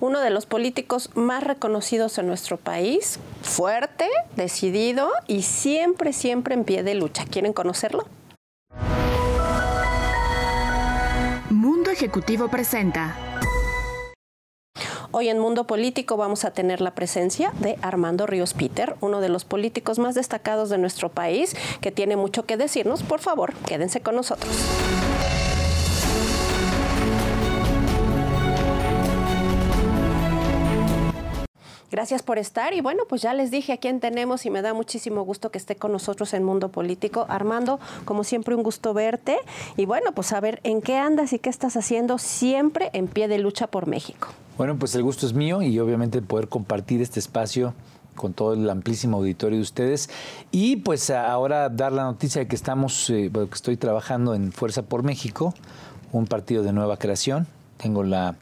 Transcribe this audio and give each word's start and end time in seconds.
uno 0.00 0.20
de 0.20 0.30
los 0.30 0.46
políticos 0.46 1.10
más 1.14 1.42
reconocidos 1.42 2.18
en 2.18 2.26
nuestro 2.26 2.56
país, 2.56 3.18
fuerte, 3.42 4.08
decidido 4.36 5.10
y 5.26 5.42
siempre, 5.42 6.12
siempre 6.12 6.54
en 6.54 6.64
pie 6.64 6.82
de 6.82 6.94
lucha. 6.94 7.24
¿Quieren 7.24 7.52
conocerlo? 7.52 8.06
Mundo 11.50 11.90
Ejecutivo 11.90 12.48
presenta. 12.48 13.16
Hoy 15.12 15.30
en 15.30 15.38
Mundo 15.38 15.66
Político 15.66 16.18
vamos 16.18 16.44
a 16.44 16.50
tener 16.50 16.82
la 16.82 16.94
presencia 16.94 17.52
de 17.60 17.78
Armando 17.80 18.26
Ríos 18.26 18.52
Peter, 18.52 18.96
uno 19.00 19.22
de 19.22 19.30
los 19.30 19.46
políticos 19.46 19.98
más 19.98 20.14
destacados 20.14 20.68
de 20.68 20.76
nuestro 20.76 21.08
país, 21.10 21.56
que 21.80 21.90
tiene 21.90 22.16
mucho 22.16 22.44
que 22.44 22.58
decirnos. 22.58 23.02
Por 23.02 23.20
favor, 23.20 23.54
quédense 23.66 24.00
con 24.02 24.16
nosotros. 24.16 24.52
Gracias 31.90 32.22
por 32.22 32.38
estar 32.38 32.74
y 32.74 32.80
bueno, 32.80 33.04
pues 33.08 33.22
ya 33.22 33.32
les 33.32 33.50
dije 33.50 33.72
a 33.72 33.76
quién 33.76 34.00
tenemos 34.00 34.44
y 34.44 34.50
me 34.50 34.60
da 34.60 34.74
muchísimo 34.74 35.22
gusto 35.22 35.50
que 35.50 35.58
esté 35.58 35.76
con 35.76 35.92
nosotros 35.92 36.34
en 36.34 36.42
Mundo 36.42 36.68
Político. 36.68 37.26
Armando, 37.28 37.78
como 38.04 38.24
siempre 38.24 38.54
un 38.54 38.62
gusto 38.62 38.92
verte 38.92 39.38
y 39.76 39.86
bueno, 39.86 40.12
pues 40.12 40.32
a 40.32 40.40
ver 40.40 40.60
en 40.64 40.82
qué 40.82 40.96
andas 40.96 41.32
y 41.32 41.38
qué 41.38 41.48
estás 41.48 41.76
haciendo 41.76 42.18
siempre 42.18 42.90
en 42.92 43.06
pie 43.06 43.28
de 43.28 43.38
lucha 43.38 43.68
por 43.68 43.86
México. 43.86 44.28
Bueno, 44.58 44.76
pues 44.76 44.94
el 44.94 45.02
gusto 45.02 45.26
es 45.26 45.32
mío 45.32 45.62
y 45.62 45.78
obviamente 45.78 46.22
poder 46.22 46.48
compartir 46.48 47.02
este 47.02 47.20
espacio 47.20 47.74
con 48.16 48.32
todo 48.32 48.54
el 48.54 48.68
amplísimo 48.68 49.18
auditorio 49.18 49.58
de 49.58 49.62
ustedes. 49.62 50.10
Y 50.50 50.76
pues 50.76 51.10
ahora 51.10 51.68
dar 51.68 51.92
la 51.92 52.04
noticia 52.04 52.40
de 52.40 52.48
que 52.48 52.56
estamos, 52.56 53.10
eh, 53.10 53.30
que 53.32 53.54
estoy 53.54 53.76
trabajando 53.76 54.34
en 54.34 54.50
Fuerza 54.50 54.82
por 54.82 55.02
México, 55.04 55.54
un 56.12 56.26
partido 56.26 56.62
de 56.62 56.72
nueva 56.72 56.96
creación. 56.96 57.46
Tengo 57.76 58.02
la, 58.02 58.34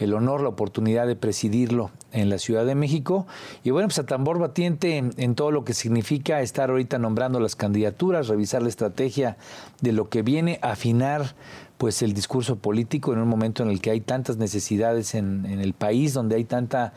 el 0.00 0.14
honor, 0.14 0.40
la 0.40 0.48
oportunidad 0.48 1.06
de 1.06 1.14
presidirlo 1.14 1.90
en 2.10 2.30
la 2.30 2.38
Ciudad 2.38 2.66
de 2.66 2.74
México. 2.74 3.26
Y 3.62 3.70
bueno, 3.70 3.88
pues 3.88 3.98
a 3.98 4.06
tambor 4.06 4.38
batiente 4.38 4.96
en, 4.96 5.34
todo 5.34 5.50
lo 5.50 5.64
que 5.64 5.74
significa 5.74 6.40
estar 6.40 6.70
ahorita 6.70 6.98
nombrando 6.98 7.38
las 7.38 7.54
candidaturas, 7.54 8.28
revisar 8.28 8.62
la 8.62 8.70
estrategia 8.70 9.36
de 9.80 9.92
lo 9.92 10.08
que 10.08 10.22
viene, 10.22 10.58
afinar 10.62 11.34
pues 11.80 12.02
el 12.02 12.12
discurso 12.12 12.56
político 12.56 13.14
en 13.14 13.20
un 13.20 13.28
momento 13.28 13.62
en 13.62 13.70
el 13.70 13.80
que 13.80 13.90
hay 13.90 14.02
tantas 14.02 14.36
necesidades 14.36 15.14
en, 15.14 15.46
el 15.46 15.72
país, 15.72 16.12
donde 16.12 16.36
hay 16.36 16.44
tanta 16.44 16.92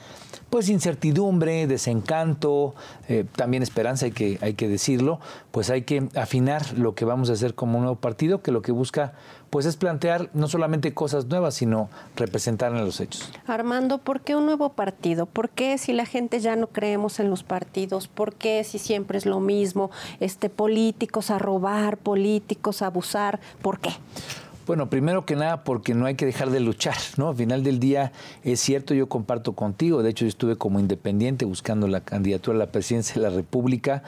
pues 0.50 0.68
incertidumbre, 0.68 1.68
desencanto, 1.68 2.76
eh, 3.08 3.24
también 3.34 3.64
esperanza, 3.64 4.08
hay 4.08 4.12
que, 4.12 4.40
hay 4.42 4.56
que 4.56 4.68
decirlo, 4.68 5.22
pues 5.52 5.70
hay 5.70 5.84
que 5.84 6.10
afinar 6.16 6.78
lo 6.78 6.96
que 6.96 7.06
vamos 7.06 7.30
a 7.30 7.34
hacer 7.34 7.56
como 7.56 7.78
un 7.78 7.86
nuevo 7.86 8.02
partido, 8.02 8.42
que 8.42 8.52
lo 8.52 8.62
que 8.62 8.74
busca 8.74 9.14
pues 9.50 9.66
es 9.66 9.78
plantear 9.78 10.30
no 10.34 10.50
solamente 10.50 10.94
cosas 10.94 11.28
nuevas, 11.28 11.54
sino 11.56 11.88
representar 12.18 12.74
en 12.74 12.84
los 12.84 13.00
hechos. 13.00 13.32
Armando, 13.48 14.00
¿por 14.00 14.20
qué 14.20 14.36
un 14.36 14.46
nuevo 14.46 14.74
partido? 14.74 15.28
¿Por 15.28 15.50
qué 15.50 15.78
si 15.78 15.94
la 15.94 16.06
gente 16.06 16.42
ya 16.42 16.58
no 16.58 16.68
creemos 16.68 17.22
en 17.22 17.30
los 17.30 17.44
partidos? 17.44 18.10
¿Por 18.10 18.34
qué 18.34 18.66
si 18.66 18.80
siempre 18.80 19.18
es 19.18 19.26
lo 19.26 19.40
mismo? 19.40 19.92
Este, 20.20 20.50
políticos 20.50 21.32
a 21.32 21.40
robar, 21.40 21.96
políticos 21.96 22.82
a 22.82 22.88
abusar, 22.88 23.40
¿por 23.62 23.80
qué? 23.80 23.92
Bueno, 24.66 24.90
primero 24.90 25.26
que 25.26 25.36
nada 25.36 25.66
porque 25.66 25.94
no 25.94 26.06
hay 26.06 26.16
que 26.16 26.26
dejar 26.26 26.50
de 26.50 26.62
luchar, 26.62 26.96
¿no? 27.18 27.30
Al 27.30 27.36
final 27.36 27.64
del 27.64 27.82
día 27.82 28.14
es 28.44 28.62
cierto, 28.62 28.94
yo 28.94 29.10
comparto 29.10 29.54
contigo, 29.54 30.02
de 30.04 30.12
hecho 30.12 30.24
yo 30.24 30.30
estuve 30.30 30.56
como 30.56 30.80
independiente 30.80 31.44
buscando 31.44 31.90
la 31.90 32.00
candidatura 32.00 32.56
a 32.56 32.60
la 32.60 32.72
presidencia 32.72 33.16
de 33.16 33.22
la 33.22 33.30
República, 33.30 34.04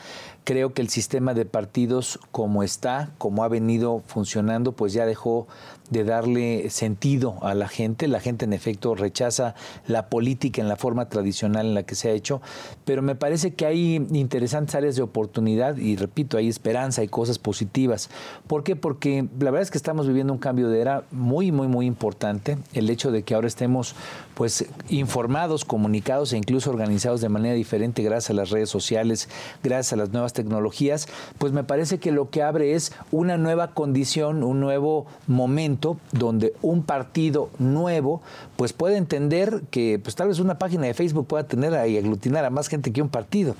creo 0.45 0.73
que 0.73 0.81
el 0.81 0.89
sistema 0.89 1.33
de 1.33 1.45
partidos 1.45 2.19
como 2.31 2.63
está, 2.63 3.11
como 3.17 3.43
ha 3.43 3.49
venido 3.49 4.03
funcionando, 4.05 4.71
pues 4.71 4.93
ya 4.93 5.05
dejó 5.05 5.47
de 5.89 6.03
darle 6.03 6.69
sentido 6.69 7.37
a 7.41 7.53
la 7.53 7.67
gente. 7.67 8.07
La 8.07 8.19
gente 8.19 8.45
en 8.45 8.53
efecto 8.53 8.95
rechaza 8.95 9.55
la 9.87 10.09
política 10.09 10.61
en 10.61 10.67
la 10.67 10.75
forma 10.75 11.09
tradicional 11.09 11.67
en 11.67 11.73
la 11.73 11.83
que 11.83 11.95
se 11.95 12.09
ha 12.09 12.11
hecho, 12.11 12.41
pero 12.85 13.01
me 13.01 13.15
parece 13.15 13.53
que 13.53 13.65
hay 13.65 13.95
interesantes 14.11 14.75
áreas 14.75 14.95
de 14.95 15.01
oportunidad 15.01 15.77
y 15.77 15.95
repito, 15.95 16.37
hay 16.37 16.47
esperanza, 16.47 17.01
hay 17.01 17.07
cosas 17.07 17.39
positivas. 17.39 18.09
¿Por 18.47 18.63
qué? 18.63 18.75
Porque 18.75 19.27
la 19.39 19.51
verdad 19.51 19.61
es 19.61 19.71
que 19.71 19.77
estamos 19.77 20.07
viviendo 20.07 20.33
un 20.33 20.39
cambio 20.39 20.69
de 20.69 20.75
era 20.79 21.03
muy, 21.11 21.51
muy, 21.51 21.67
muy 21.67 21.85
importante. 21.85 22.57
El 22.73 22.89
hecho 22.89 23.11
de 23.11 23.23
que 23.23 23.33
ahora 23.33 23.47
estemos 23.47 23.95
pues 24.35 24.65
informados, 24.89 25.65
comunicados 25.65 26.33
e 26.33 26.37
incluso 26.37 26.69
organizados 26.69 27.21
de 27.21 27.29
manera 27.29 27.55
diferente 27.55 28.03
gracias 28.03 28.31
a 28.31 28.33
las 28.33 28.49
redes 28.49 28.69
sociales, 28.69 29.29
gracias 29.63 29.93
a 29.93 29.95
las 29.95 30.09
nuevas 30.11 30.33
tecnologías, 30.35 31.07
pues 31.39 31.51
me 31.51 31.63
parece 31.63 31.97
que 31.97 32.11
lo 32.11 32.29
que 32.29 32.43
abre 32.43 32.75
es 32.75 32.93
una 33.11 33.37
nueva 33.37 33.73
condición, 33.73 34.43
un 34.43 34.59
nuevo 34.59 35.07
momento 35.25 35.97
donde 36.11 36.53
un 36.61 36.83
partido 36.83 37.49
nuevo 37.57 38.21
pues 38.55 38.73
puede 38.73 38.97
entender 38.97 39.63
que 39.71 39.99
pues 40.01 40.15
tal 40.15 40.27
vez 40.27 40.39
una 40.39 40.59
página 40.59 40.85
de 40.85 40.93
Facebook 40.93 41.25
pueda 41.25 41.45
tener 41.45 41.73
y 41.89 41.97
aglutinar 41.97 42.45
a 42.45 42.49
más 42.49 42.67
gente 42.67 42.91
que 42.91 43.01
un 43.01 43.09
partido. 43.09 43.55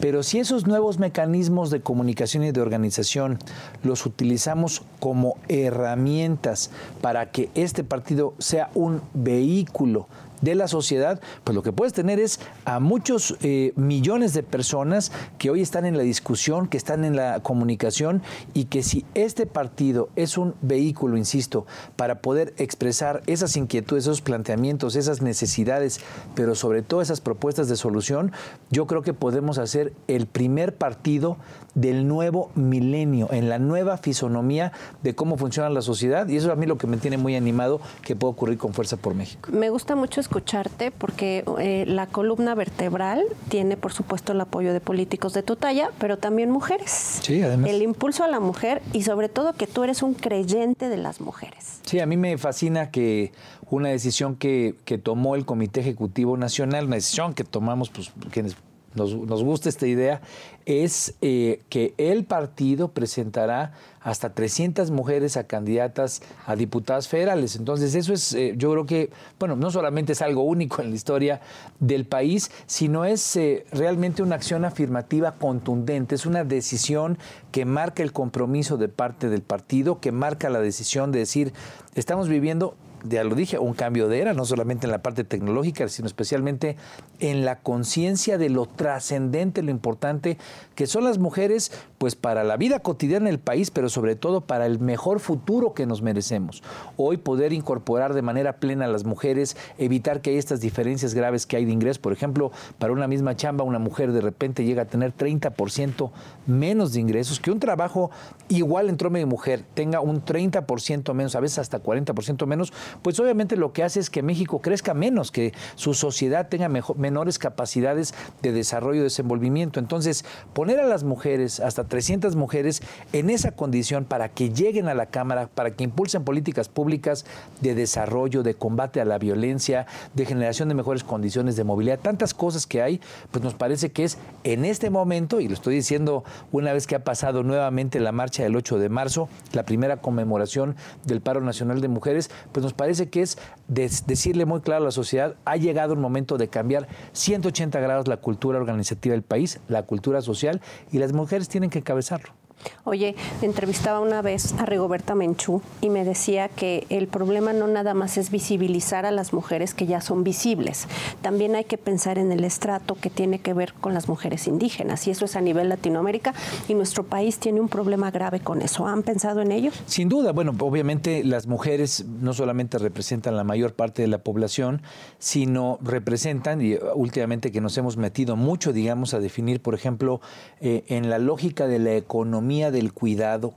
Pero 0.00 0.22
si 0.22 0.38
esos 0.38 0.66
nuevos 0.66 0.98
mecanismos 0.98 1.70
de 1.70 1.80
comunicación 1.80 2.44
y 2.44 2.52
de 2.52 2.60
organización 2.60 3.38
los 3.82 4.06
utilizamos 4.06 4.82
como 5.00 5.36
herramientas 5.48 6.70
para 7.00 7.30
que 7.30 7.50
este 7.54 7.84
partido 7.84 8.34
sea 8.38 8.70
un 8.74 9.02
vehículo 9.14 10.06
de 10.42 10.54
la 10.54 10.68
sociedad, 10.68 11.20
pues 11.44 11.54
lo 11.54 11.62
que 11.62 11.72
puedes 11.72 11.94
tener 11.94 12.20
es 12.20 12.38
a 12.66 12.80
muchos 12.80 13.36
eh, 13.40 13.72
millones 13.76 14.34
de 14.34 14.42
personas 14.42 15.10
que 15.38 15.50
hoy 15.50 15.62
están 15.62 15.86
en 15.86 15.96
la 15.96 16.02
discusión, 16.02 16.68
que 16.68 16.76
están 16.76 17.04
en 17.04 17.16
la 17.16 17.40
comunicación 17.42 18.22
y 18.52 18.64
que 18.66 18.82
si 18.82 19.06
este 19.14 19.46
partido 19.46 20.10
es 20.16 20.36
un 20.36 20.54
vehículo, 20.60 21.16
insisto, 21.16 21.66
para 21.96 22.20
poder 22.20 22.52
expresar 22.58 23.22
esas 23.26 23.56
inquietudes, 23.56 24.04
esos 24.04 24.20
planteamientos, 24.20 24.96
esas 24.96 25.22
necesidades, 25.22 26.00
pero 26.34 26.54
sobre 26.54 26.82
todo 26.82 27.00
esas 27.00 27.20
propuestas 27.20 27.68
de 27.68 27.76
solución, 27.76 28.32
yo 28.70 28.86
creo 28.86 29.02
que 29.02 29.14
podemos 29.14 29.58
hacer 29.58 29.92
el 30.08 30.26
primer 30.26 30.74
partido 30.74 31.38
del 31.74 32.06
nuevo 32.06 32.50
milenio, 32.54 33.28
en 33.32 33.48
la 33.48 33.58
nueva 33.58 33.96
fisonomía 33.96 34.72
de 35.02 35.14
cómo 35.14 35.36
funciona 35.36 35.70
la 35.70 35.82
sociedad 35.82 36.28
y 36.28 36.36
eso 36.36 36.48
es 36.48 36.52
a 36.52 36.56
mí 36.56 36.66
lo 36.66 36.76
que 36.76 36.86
me 36.86 36.96
tiene 36.96 37.16
muy 37.16 37.34
animado 37.36 37.80
que 38.02 38.14
pueda 38.16 38.32
ocurrir 38.32 38.58
con 38.58 38.74
Fuerza 38.74 38.96
por 38.96 39.14
México. 39.14 39.50
Me 39.52 39.70
gusta 39.70 39.96
mucho 39.96 40.20
escucharte 40.20 40.90
porque 40.90 41.44
eh, 41.58 41.84
la 41.86 42.06
columna 42.06 42.54
vertebral 42.54 43.24
tiene, 43.48 43.76
por 43.76 43.92
supuesto, 43.92 44.32
el 44.32 44.40
apoyo 44.40 44.72
de 44.72 44.80
políticos 44.80 45.32
de 45.32 45.42
tu 45.42 45.56
talla, 45.56 45.90
pero 45.98 46.18
también 46.18 46.50
mujeres. 46.50 47.20
Sí, 47.22 47.42
además. 47.42 47.70
El 47.70 47.82
impulso 47.82 48.24
a 48.24 48.28
la 48.28 48.40
mujer 48.40 48.82
y 48.92 49.02
sobre 49.02 49.28
todo 49.28 49.52
que 49.54 49.66
tú 49.66 49.84
eres 49.84 50.02
un 50.02 50.14
creyente 50.14 50.88
de 50.88 50.96
las 50.96 51.20
mujeres. 51.20 51.80
Sí, 51.84 52.00
a 52.00 52.06
mí 52.06 52.16
me 52.16 52.36
fascina 52.38 52.90
que 52.90 53.32
una 53.70 53.88
decisión 53.88 54.36
que, 54.36 54.74
que 54.84 54.98
tomó 54.98 55.34
el 55.34 55.46
Comité 55.46 55.80
Ejecutivo 55.80 56.36
Nacional, 56.36 56.86
una 56.86 56.96
decisión 56.96 57.34
que 57.34 57.44
tomamos 57.44 57.90
pues, 57.90 58.12
quienes 58.30 58.56
nos, 58.94 59.14
nos 59.14 59.42
gusta 59.42 59.68
esta 59.68 59.86
idea, 59.86 60.20
es 60.66 61.14
eh, 61.20 61.62
que 61.68 61.94
el 61.98 62.24
partido 62.24 62.88
presentará 62.88 63.72
hasta 64.00 64.34
300 64.34 64.90
mujeres 64.90 65.36
a 65.36 65.44
candidatas 65.44 66.22
a 66.46 66.56
diputadas 66.56 67.08
federales. 67.08 67.56
Entonces 67.56 67.94
eso 67.94 68.12
es, 68.12 68.34
eh, 68.34 68.54
yo 68.56 68.72
creo 68.72 68.86
que, 68.86 69.10
bueno, 69.38 69.56
no 69.56 69.70
solamente 69.70 70.12
es 70.12 70.22
algo 70.22 70.42
único 70.42 70.82
en 70.82 70.90
la 70.90 70.96
historia 70.96 71.40
del 71.78 72.04
país, 72.04 72.50
sino 72.66 73.04
es 73.04 73.36
eh, 73.36 73.64
realmente 73.70 74.22
una 74.22 74.36
acción 74.36 74.64
afirmativa 74.64 75.32
contundente, 75.32 76.14
es 76.14 76.26
una 76.26 76.44
decisión 76.44 77.18
que 77.50 77.64
marca 77.64 78.02
el 78.02 78.12
compromiso 78.12 78.76
de 78.76 78.88
parte 78.88 79.28
del 79.28 79.42
partido, 79.42 80.00
que 80.00 80.12
marca 80.12 80.50
la 80.50 80.60
decisión 80.60 81.12
de 81.12 81.20
decir, 81.20 81.52
estamos 81.94 82.28
viviendo 82.28 82.76
ya 83.04 83.24
lo 83.24 83.34
dije, 83.34 83.58
un 83.58 83.74
cambio 83.74 84.08
de 84.08 84.20
era, 84.20 84.34
no 84.34 84.44
solamente 84.44 84.86
en 84.86 84.92
la 84.92 85.02
parte 85.02 85.24
tecnológica, 85.24 85.88
sino 85.88 86.06
especialmente 86.06 86.76
en 87.20 87.44
la 87.44 87.60
conciencia 87.60 88.38
de 88.38 88.48
lo 88.48 88.66
trascendente, 88.66 89.62
lo 89.62 89.70
importante 89.70 90.38
que 90.74 90.86
son 90.86 91.04
las 91.04 91.18
mujeres, 91.18 91.72
pues 92.02 92.16
para 92.16 92.42
la 92.42 92.56
vida 92.56 92.80
cotidiana 92.80 93.26
del 93.26 93.38
país, 93.38 93.70
pero 93.70 93.88
sobre 93.88 94.16
todo 94.16 94.40
para 94.40 94.66
el 94.66 94.80
mejor 94.80 95.20
futuro 95.20 95.72
que 95.72 95.86
nos 95.86 96.02
merecemos. 96.02 96.60
Hoy 96.96 97.16
poder 97.16 97.52
incorporar 97.52 98.12
de 98.12 98.22
manera 98.22 98.56
plena 98.56 98.86
a 98.86 98.88
las 98.88 99.04
mujeres, 99.04 99.56
evitar 99.78 100.20
que 100.20 100.30
hay 100.30 100.36
estas 100.36 100.60
diferencias 100.60 101.14
graves 101.14 101.46
que 101.46 101.56
hay 101.56 101.64
de 101.64 101.70
ingresos, 101.70 102.00
por 102.00 102.12
ejemplo, 102.12 102.50
para 102.80 102.92
una 102.92 103.06
misma 103.06 103.36
chamba, 103.36 103.62
una 103.62 103.78
mujer 103.78 104.10
de 104.10 104.20
repente 104.20 104.64
llega 104.64 104.82
a 104.82 104.86
tener 104.86 105.16
30% 105.16 106.10
menos 106.48 106.92
de 106.92 106.98
ingresos, 106.98 107.38
que 107.38 107.52
un 107.52 107.60
trabajo 107.60 108.10
igual 108.48 108.88
entre 108.88 109.06
hombre 109.06 109.22
y 109.22 109.26
mujer 109.26 109.64
tenga 109.72 110.00
un 110.00 110.24
30% 110.24 111.14
menos, 111.14 111.36
a 111.36 111.40
veces 111.40 111.60
hasta 111.60 111.84
40% 111.84 112.46
menos, 112.46 112.72
pues 113.02 113.20
obviamente 113.20 113.56
lo 113.56 113.72
que 113.72 113.84
hace 113.84 114.00
es 114.00 114.10
que 114.10 114.24
México 114.24 114.60
crezca 114.60 114.92
menos, 114.92 115.30
que 115.30 115.52
su 115.76 115.94
sociedad 115.94 116.48
tenga 116.48 116.68
menores 116.96 117.38
capacidades 117.38 118.12
de 118.42 118.50
desarrollo 118.50 119.02
y 119.02 119.04
desenvolvimiento. 119.04 119.78
Entonces, 119.78 120.24
poner 120.52 120.80
a 120.80 120.86
las 120.88 121.04
mujeres, 121.04 121.60
hasta 121.60 121.91
300 121.92 122.36
mujeres, 122.36 122.80
en 123.12 123.28
esa 123.28 123.50
condición 123.50 124.06
para 124.06 124.30
que 124.30 124.48
lleguen 124.48 124.88
a 124.88 124.94
la 124.94 125.04
Cámara, 125.04 125.50
para 125.54 125.72
que 125.72 125.84
impulsen 125.84 126.24
políticas 126.24 126.70
públicas 126.70 127.26
de 127.60 127.74
desarrollo, 127.74 128.42
de 128.42 128.54
combate 128.54 129.02
a 129.02 129.04
la 129.04 129.18
violencia, 129.18 129.84
de 130.14 130.24
generación 130.24 130.70
de 130.70 130.74
mejores 130.74 131.04
condiciones 131.04 131.54
de 131.54 131.64
movilidad, 131.64 131.98
tantas 131.98 132.32
cosas 132.32 132.66
que 132.66 132.80
hay, 132.80 132.98
pues 133.30 133.44
nos 133.44 133.52
parece 133.52 133.92
que 133.92 134.04
es 134.04 134.16
en 134.42 134.64
este 134.64 134.88
momento, 134.88 135.38
y 135.38 135.48
lo 135.48 135.52
estoy 135.52 135.74
diciendo 135.74 136.24
una 136.50 136.72
vez 136.72 136.86
que 136.86 136.94
ha 136.94 137.04
pasado 137.04 137.42
nuevamente 137.42 138.00
la 138.00 138.10
marcha 138.10 138.42
del 138.42 138.56
8 138.56 138.78
de 138.78 138.88
marzo, 138.88 139.28
la 139.52 139.64
primera 139.64 139.98
conmemoración 139.98 140.76
del 141.04 141.20
paro 141.20 141.42
nacional 141.42 141.82
de 141.82 141.88
mujeres, 141.88 142.30
pues 142.52 142.64
nos 142.64 142.72
parece 142.72 143.10
que 143.10 143.20
es 143.20 143.36
decirle 143.68 144.46
muy 144.46 144.62
claro 144.62 144.84
a 144.84 144.86
la 144.86 144.92
sociedad, 144.92 145.34
ha 145.44 145.58
llegado 145.58 145.92
el 145.92 145.98
momento 145.98 146.38
de 146.38 146.48
cambiar 146.48 146.88
180 147.12 147.78
grados 147.80 148.08
la 148.08 148.16
cultura 148.16 148.58
organizativa 148.58 149.12
del 149.12 149.22
país, 149.22 149.60
la 149.68 149.82
cultura 149.82 150.22
social, 150.22 150.62
y 150.90 150.96
las 150.96 151.12
mujeres 151.12 151.50
tienen 151.50 151.68
que 151.68 151.81
encabezarlo. 151.82 152.41
Oye, 152.84 153.14
entrevistaba 153.42 154.00
una 154.00 154.22
vez 154.22 154.54
a 154.58 154.66
Rigoberta 154.66 155.14
Menchú 155.14 155.62
y 155.80 155.88
me 155.88 156.04
decía 156.04 156.48
que 156.48 156.86
el 156.88 157.06
problema 157.06 157.52
no 157.52 157.66
nada 157.66 157.94
más 157.94 158.18
es 158.18 158.30
visibilizar 158.30 159.06
a 159.06 159.10
las 159.10 159.32
mujeres 159.32 159.74
que 159.74 159.86
ya 159.86 160.00
son 160.00 160.24
visibles, 160.24 160.86
también 161.20 161.54
hay 161.54 161.64
que 161.64 161.78
pensar 161.78 162.18
en 162.18 162.32
el 162.32 162.44
estrato 162.44 162.94
que 162.94 163.10
tiene 163.10 163.38
que 163.38 163.54
ver 163.54 163.72
con 163.74 163.94
las 163.94 164.08
mujeres 164.08 164.46
indígenas 164.46 165.06
y 165.06 165.10
eso 165.10 165.24
es 165.24 165.36
a 165.36 165.40
nivel 165.40 165.68
Latinoamérica 165.68 166.34
y 166.68 166.74
nuestro 166.74 167.04
país 167.04 167.38
tiene 167.38 167.60
un 167.60 167.68
problema 167.68 168.10
grave 168.10 168.40
con 168.40 168.62
eso. 168.62 168.86
¿Han 168.86 169.02
pensado 169.02 169.40
en 169.40 169.52
ello? 169.52 169.70
Sin 169.86 170.08
duda, 170.08 170.32
bueno, 170.32 170.54
obviamente 170.58 171.24
las 171.24 171.46
mujeres 171.46 172.04
no 172.20 172.32
solamente 172.32 172.78
representan 172.78 173.36
la 173.36 173.44
mayor 173.44 173.74
parte 173.74 174.02
de 174.02 174.08
la 174.08 174.18
población, 174.18 174.82
sino 175.18 175.78
representan, 175.82 176.60
y 176.60 176.76
últimamente 176.94 177.50
que 177.50 177.60
nos 177.60 177.76
hemos 177.78 177.96
metido 177.96 178.36
mucho, 178.36 178.72
digamos, 178.72 179.14
a 179.14 179.20
definir, 179.20 179.60
por 179.60 179.74
ejemplo, 179.74 180.20
eh, 180.60 180.84
en 180.88 181.10
la 181.10 181.18
lógica 181.18 181.66
de 181.66 181.78
la 181.78 181.94
economía, 181.94 182.51
del 182.60 182.92
cuidado, 182.92 183.54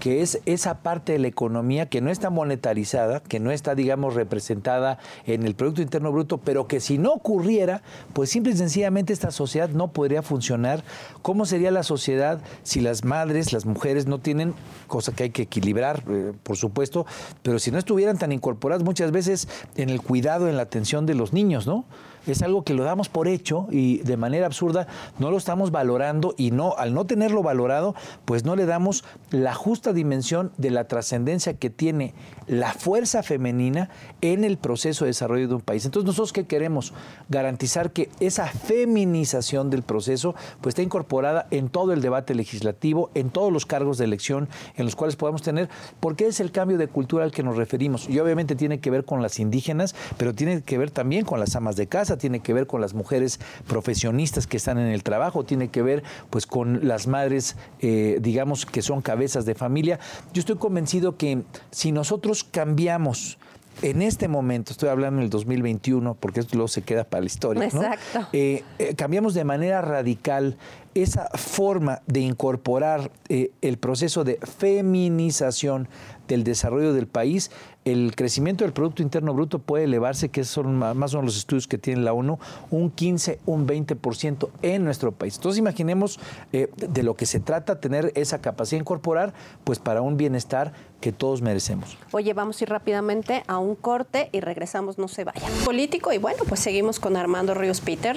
que 0.00 0.22
es 0.22 0.40
esa 0.44 0.78
parte 0.78 1.12
de 1.12 1.18
la 1.18 1.28
economía 1.28 1.88
que 1.88 2.00
no 2.00 2.10
está 2.10 2.30
monetarizada, 2.30 3.20
que 3.20 3.40
no 3.40 3.50
está, 3.50 3.74
digamos, 3.74 4.14
representada 4.14 4.98
en 5.26 5.44
el 5.44 5.54
Producto 5.54 5.82
Interno 5.82 6.10
Bruto, 6.10 6.38
pero 6.38 6.66
que 6.66 6.80
si 6.80 6.98
no 6.98 7.12
ocurriera, 7.12 7.82
pues 8.12 8.30
simple 8.30 8.52
y 8.52 8.56
sencillamente 8.56 9.12
esta 9.12 9.30
sociedad 9.30 9.68
no 9.70 9.92
podría 9.92 10.22
funcionar. 10.22 10.82
¿Cómo 11.22 11.46
sería 11.46 11.70
la 11.70 11.82
sociedad 11.82 12.40
si 12.62 12.80
las 12.80 13.04
madres, 13.04 13.52
las 13.52 13.66
mujeres 13.66 14.06
no 14.06 14.18
tienen, 14.18 14.54
cosa 14.88 15.12
que 15.12 15.24
hay 15.24 15.30
que 15.30 15.42
equilibrar, 15.42 16.02
eh, 16.08 16.32
por 16.42 16.56
supuesto, 16.56 17.06
pero 17.42 17.58
si 17.58 17.70
no 17.70 17.78
estuvieran 17.78 18.18
tan 18.18 18.32
incorporadas 18.32 18.82
muchas 18.82 19.12
veces 19.12 19.48
en 19.76 19.90
el 19.90 20.02
cuidado, 20.02 20.48
en 20.48 20.56
la 20.56 20.62
atención 20.62 21.06
de 21.06 21.14
los 21.14 21.32
niños, 21.32 21.66
¿no? 21.66 21.84
Es 22.26 22.42
algo 22.42 22.62
que 22.62 22.74
lo 22.74 22.84
damos 22.84 23.08
por 23.08 23.28
hecho 23.28 23.66
y 23.70 23.98
de 23.98 24.16
manera 24.16 24.46
absurda 24.46 24.86
no 25.18 25.30
lo 25.30 25.36
estamos 25.36 25.70
valorando 25.70 26.34
y 26.36 26.50
no 26.50 26.74
al 26.76 26.94
no 26.94 27.06
tenerlo 27.06 27.42
valorado, 27.42 27.94
pues 28.24 28.44
no 28.44 28.56
le 28.56 28.66
damos 28.66 29.04
la 29.30 29.54
justa 29.54 29.92
dimensión 29.92 30.52
de 30.56 30.70
la 30.70 30.88
trascendencia 30.88 31.54
que 31.54 31.70
tiene 31.70 32.14
la 32.46 32.72
fuerza 32.72 33.22
femenina 33.22 33.88
en 34.20 34.44
el 34.44 34.58
proceso 34.58 35.04
de 35.04 35.10
desarrollo 35.10 35.48
de 35.48 35.54
un 35.54 35.60
país. 35.60 35.84
Entonces, 35.84 36.06
nosotros 36.06 36.32
qué 36.32 36.46
queremos? 36.46 36.92
Garantizar 37.28 37.92
que 37.92 38.10
esa 38.20 38.46
feminización 38.46 39.70
del 39.70 39.82
proceso 39.82 40.34
pues 40.60 40.72
esté 40.72 40.82
incorporada 40.82 41.46
en 41.50 41.68
todo 41.68 41.92
el 41.92 42.02
debate 42.02 42.34
legislativo, 42.34 43.10
en 43.14 43.30
todos 43.30 43.52
los 43.52 43.66
cargos 43.66 43.98
de 43.98 44.04
elección 44.04 44.48
en 44.76 44.84
los 44.84 44.96
cuales 44.96 45.16
podamos 45.16 45.42
tener, 45.42 45.68
porque 46.00 46.26
es 46.26 46.40
el 46.40 46.52
cambio 46.52 46.78
de 46.78 46.88
cultura 46.88 47.24
al 47.24 47.32
que 47.32 47.42
nos 47.42 47.56
referimos. 47.56 48.08
Y 48.08 48.18
obviamente 48.18 48.56
tiene 48.56 48.80
que 48.80 48.90
ver 48.90 49.04
con 49.04 49.22
las 49.22 49.38
indígenas, 49.38 49.94
pero 50.16 50.34
tiene 50.34 50.62
que 50.62 50.78
ver 50.78 50.90
también 50.90 51.24
con 51.24 51.40
las 51.40 51.56
amas 51.56 51.76
de 51.76 51.86
casa, 51.86 52.13
tiene 52.16 52.40
que 52.40 52.52
ver 52.52 52.66
con 52.66 52.80
las 52.80 52.94
mujeres 52.94 53.40
profesionistas 53.66 54.46
que 54.46 54.56
están 54.56 54.78
en 54.78 54.88
el 54.88 55.02
trabajo, 55.02 55.44
tiene 55.44 55.68
que 55.68 55.82
ver 55.82 56.02
pues 56.30 56.46
con 56.46 56.86
las 56.86 57.06
madres, 57.06 57.56
eh, 57.80 58.18
digamos, 58.20 58.66
que 58.66 58.82
son 58.82 59.02
cabezas 59.02 59.44
de 59.46 59.54
familia. 59.54 59.98
Yo 60.32 60.40
estoy 60.40 60.56
convencido 60.56 61.16
que 61.16 61.42
si 61.70 61.92
nosotros 61.92 62.44
cambiamos 62.44 63.38
en 63.82 64.02
este 64.02 64.28
momento, 64.28 64.70
estoy 64.72 64.88
hablando 64.88 65.18
en 65.18 65.24
el 65.24 65.30
2021, 65.30 66.14
porque 66.14 66.40
esto 66.40 66.54
luego 66.54 66.68
se 66.68 66.82
queda 66.82 67.02
para 67.04 67.22
la 67.22 67.26
historia, 67.26 67.64
Exacto. 67.64 68.28
Eh, 68.32 68.62
eh, 68.78 68.94
cambiamos 68.94 69.34
de 69.34 69.42
manera 69.42 69.80
radical 69.82 70.56
esa 70.94 71.28
forma 71.34 72.00
de 72.06 72.20
incorporar 72.20 73.10
el 73.28 73.78
proceso 73.78 74.22
de 74.22 74.38
feminización 74.58 75.88
del 76.28 76.44
desarrollo 76.44 76.92
del 76.92 77.06
país, 77.06 77.50
el 77.84 78.14
crecimiento 78.16 78.64
del 78.64 78.72
Producto 78.72 79.02
Interno 79.02 79.34
Bruto 79.34 79.58
puede 79.58 79.84
elevarse, 79.84 80.30
que 80.30 80.44
son 80.44 80.76
más 80.76 80.94
menos 80.96 81.24
los 81.24 81.36
estudios 81.36 81.68
que 81.68 81.76
tiene 81.76 82.02
la 82.02 82.12
ONU, 82.12 82.38
un 82.70 82.90
15, 82.90 83.40
un 83.46 83.66
20% 83.66 84.48
en 84.62 84.84
nuestro 84.84 85.12
país. 85.12 85.36
Entonces 85.36 85.58
imaginemos 85.58 86.18
eh, 86.52 86.70
de 86.76 87.02
lo 87.02 87.14
que 87.14 87.26
se 87.26 87.40
trata, 87.40 87.80
tener 87.80 88.12
esa 88.14 88.40
capacidad 88.40 88.78
de 88.78 88.82
incorporar, 88.82 89.34
pues 89.64 89.78
para 89.78 90.00
un 90.00 90.16
bienestar 90.16 90.72
que 91.00 91.12
todos 91.12 91.42
merecemos. 91.42 91.98
Oye, 92.12 92.32
vamos 92.32 92.60
a 92.60 92.64
ir 92.64 92.70
rápidamente 92.70 93.44
a 93.46 93.58
un 93.58 93.74
corte 93.74 94.30
y 94.32 94.40
regresamos, 94.40 94.96
no 94.96 95.08
se 95.08 95.24
vaya. 95.24 95.46
Político 95.64 96.12
y 96.12 96.18
bueno, 96.18 96.44
pues 96.48 96.60
seguimos 96.60 96.98
con 96.98 97.16
Armando 97.16 97.52
Ríos 97.52 97.82
Peter. 97.82 98.16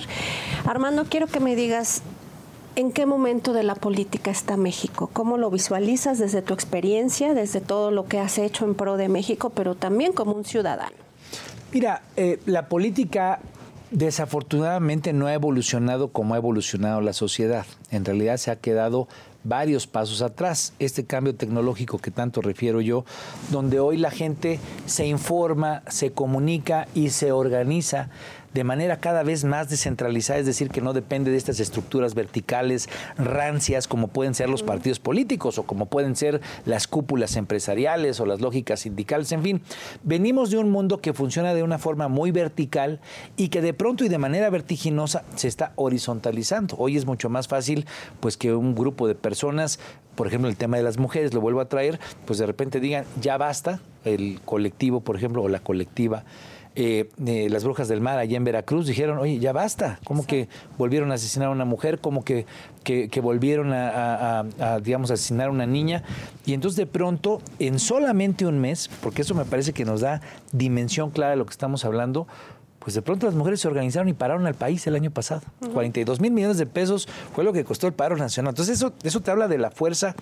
Armando, 0.65 1.05
quiero 1.09 1.27
que 1.27 1.41
me 1.41 1.55
digas 1.57 2.01
¿En 2.77 2.91
qué 2.91 3.07
momento 3.07 3.53
de 3.53 3.63
la 3.63 3.73
política 3.73 4.29
está 4.29 4.55
México? 4.55 5.09
¿Cómo 5.11 5.39
lo 5.39 5.49
visualizas 5.49 6.19
desde 6.19 6.43
tu 6.43 6.53
experiencia, 6.53 7.33
desde 7.33 7.59
todo 7.59 7.89
lo 7.89 8.05
que 8.05 8.19
has 8.19 8.37
hecho 8.37 8.65
en 8.65 8.75
pro 8.75 8.97
de 8.97 9.09
México, 9.09 9.49
pero 9.49 9.73
también 9.73 10.13
como 10.13 10.33
un 10.33 10.45
ciudadano? 10.45 10.95
Mira, 11.73 12.03
eh, 12.15 12.39
la 12.45 12.69
política 12.69 13.39
desafortunadamente 13.89 15.11
no 15.11 15.25
ha 15.25 15.33
evolucionado 15.33 16.09
como 16.09 16.35
ha 16.35 16.37
evolucionado 16.37 17.01
la 17.01 17.13
sociedad. 17.13 17.65
En 17.89 18.05
realidad 18.05 18.37
se 18.37 18.51
ha 18.51 18.57
quedado 18.57 19.07
varios 19.43 19.87
pasos 19.87 20.21
atrás. 20.21 20.73
Este 20.77 21.03
cambio 21.03 21.33
tecnológico 21.33 21.97
que 21.97 22.11
tanto 22.11 22.43
refiero 22.43 22.79
yo, 22.79 23.05
donde 23.49 23.79
hoy 23.79 23.97
la 23.97 24.11
gente 24.11 24.59
se 24.85 25.07
informa, 25.07 25.81
se 25.87 26.11
comunica 26.11 26.87
y 26.93 27.09
se 27.09 27.31
organiza 27.31 28.09
de 28.57 28.63
manera 28.63 28.97
cada 28.97 29.21
vez 29.21 29.43
más 29.43 29.69
descentralizada, 29.69 30.39
es 30.39 30.47
decir, 30.47 30.69
que 30.71 30.81
no 30.81 30.93
depende 30.93 31.29
de 31.29 31.37
estas 31.37 31.59
estructuras 31.59 32.15
verticales 32.15 32.89
rancias 33.15 33.87
como 33.87 34.07
pueden 34.07 34.33
ser 34.33 34.49
los 34.49 34.63
partidos 34.63 34.97
políticos 34.99 35.59
o 35.59 35.63
como 35.63 35.85
pueden 35.85 36.15
ser 36.15 36.41
las 36.65 36.87
cúpulas 36.87 37.35
empresariales 37.35 38.19
o 38.19 38.25
las 38.25 38.41
lógicas 38.41 38.79
sindicales, 38.79 39.31
en 39.31 39.43
fin. 39.43 39.61
Venimos 40.01 40.49
de 40.49 40.57
un 40.57 40.71
mundo 40.71 41.01
que 41.01 41.13
funciona 41.13 41.53
de 41.53 41.61
una 41.61 41.77
forma 41.77 42.07
muy 42.07 42.31
vertical 42.31 42.99
y 43.35 43.49
que 43.49 43.61
de 43.61 43.75
pronto 43.75 44.03
y 44.03 44.09
de 44.09 44.17
manera 44.17 44.49
vertiginosa 44.49 45.23
se 45.35 45.47
está 45.47 45.73
horizontalizando. 45.75 46.77
Hoy 46.79 46.97
es 46.97 47.05
mucho 47.05 47.29
más 47.29 47.47
fácil 47.47 47.85
pues 48.19 48.37
que 48.37 48.55
un 48.55 48.73
grupo 48.73 49.07
de 49.07 49.13
personas 49.13 49.77
por 50.15 50.25
ejemplo, 50.25 50.49
el 50.49 50.57
tema 50.57 50.77
de 50.77 50.83
las 50.83 50.97
mujeres, 50.97 51.35
lo 51.35 51.41
vuelvo 51.41 51.61
a 51.61 51.69
traer, 51.69 51.99
pues 52.25 52.39
de 52.39 52.47
repente 52.47 52.79
digan, 52.79 53.05
ya 53.21 53.37
basta, 53.37 53.81
el 54.03 54.41
colectivo, 54.45 55.01
por 55.01 55.15
ejemplo, 55.15 55.43
o 55.43 55.47
la 55.47 55.59
colectiva 55.59 56.23
eh, 56.79 57.09
las 57.49 57.63
brujas 57.63 57.87
del 57.87 58.01
mar 58.01 58.19
allá 58.19 58.37
en 58.37 58.43
Veracruz 58.43 58.85
dijeron, 58.85 59.17
oye, 59.17 59.39
ya 59.39 59.51
basta, 59.51 59.99
como 60.03 60.27
que 60.27 60.47
volvieron 60.77 61.11
a 61.11 61.15
asesinar 61.15 61.47
a 61.47 61.51
una 61.51 61.65
mujer, 61.65 61.97
como 61.97 62.23
que, 62.23 62.45
que, 62.83 63.19
volvieron 63.19 63.73
a, 63.73 64.45
digamos, 64.83 65.09
asesinar 65.09 65.47
a 65.47 65.51
una 65.51 65.65
niña. 65.65 66.03
Y 66.45 66.53
entonces 66.53 66.77
de 66.77 66.85
pronto, 66.85 67.41
en 67.57 67.79
solamente 67.79 68.45
un 68.45 68.59
mes, 68.59 68.91
porque 69.01 69.23
eso 69.23 69.33
me 69.33 69.43
parece 69.43 69.73
que 69.73 69.85
nos 69.85 70.01
da 70.01 70.21
dimensión 70.51 71.09
clara 71.09 71.31
de 71.31 71.37
lo 71.37 71.47
que 71.47 71.51
estamos 71.51 71.83
hablando, 71.83 72.27
pues 72.87 72.93
de 72.93 73.01
pronto 73.01 73.25
las 73.25 73.35
mujeres 73.35 73.59
se 73.59 73.67
organizaron 73.67 74.07
y 74.07 74.13
pararon 74.13 74.45
al 74.45 74.53
país 74.53 74.85
el 74.87 74.95
año 74.95 75.11
pasado. 75.11 75.41
42 75.73 76.21
mil 76.21 76.31
millones 76.31 76.57
de 76.57 76.65
pesos 76.65 77.09
fue 77.33 77.43
lo 77.43 77.51
que 77.51 77.65
costó 77.65 77.87
el 77.87 77.93
paro 77.93 78.15
nacional. 78.15 78.51
Entonces 78.51 78.77
eso, 78.77 78.93
eso 79.03 79.19
te 79.19 79.29
habla 79.29 79.49
de 79.49 79.57
la 79.57 79.71
fuerza 79.71 80.15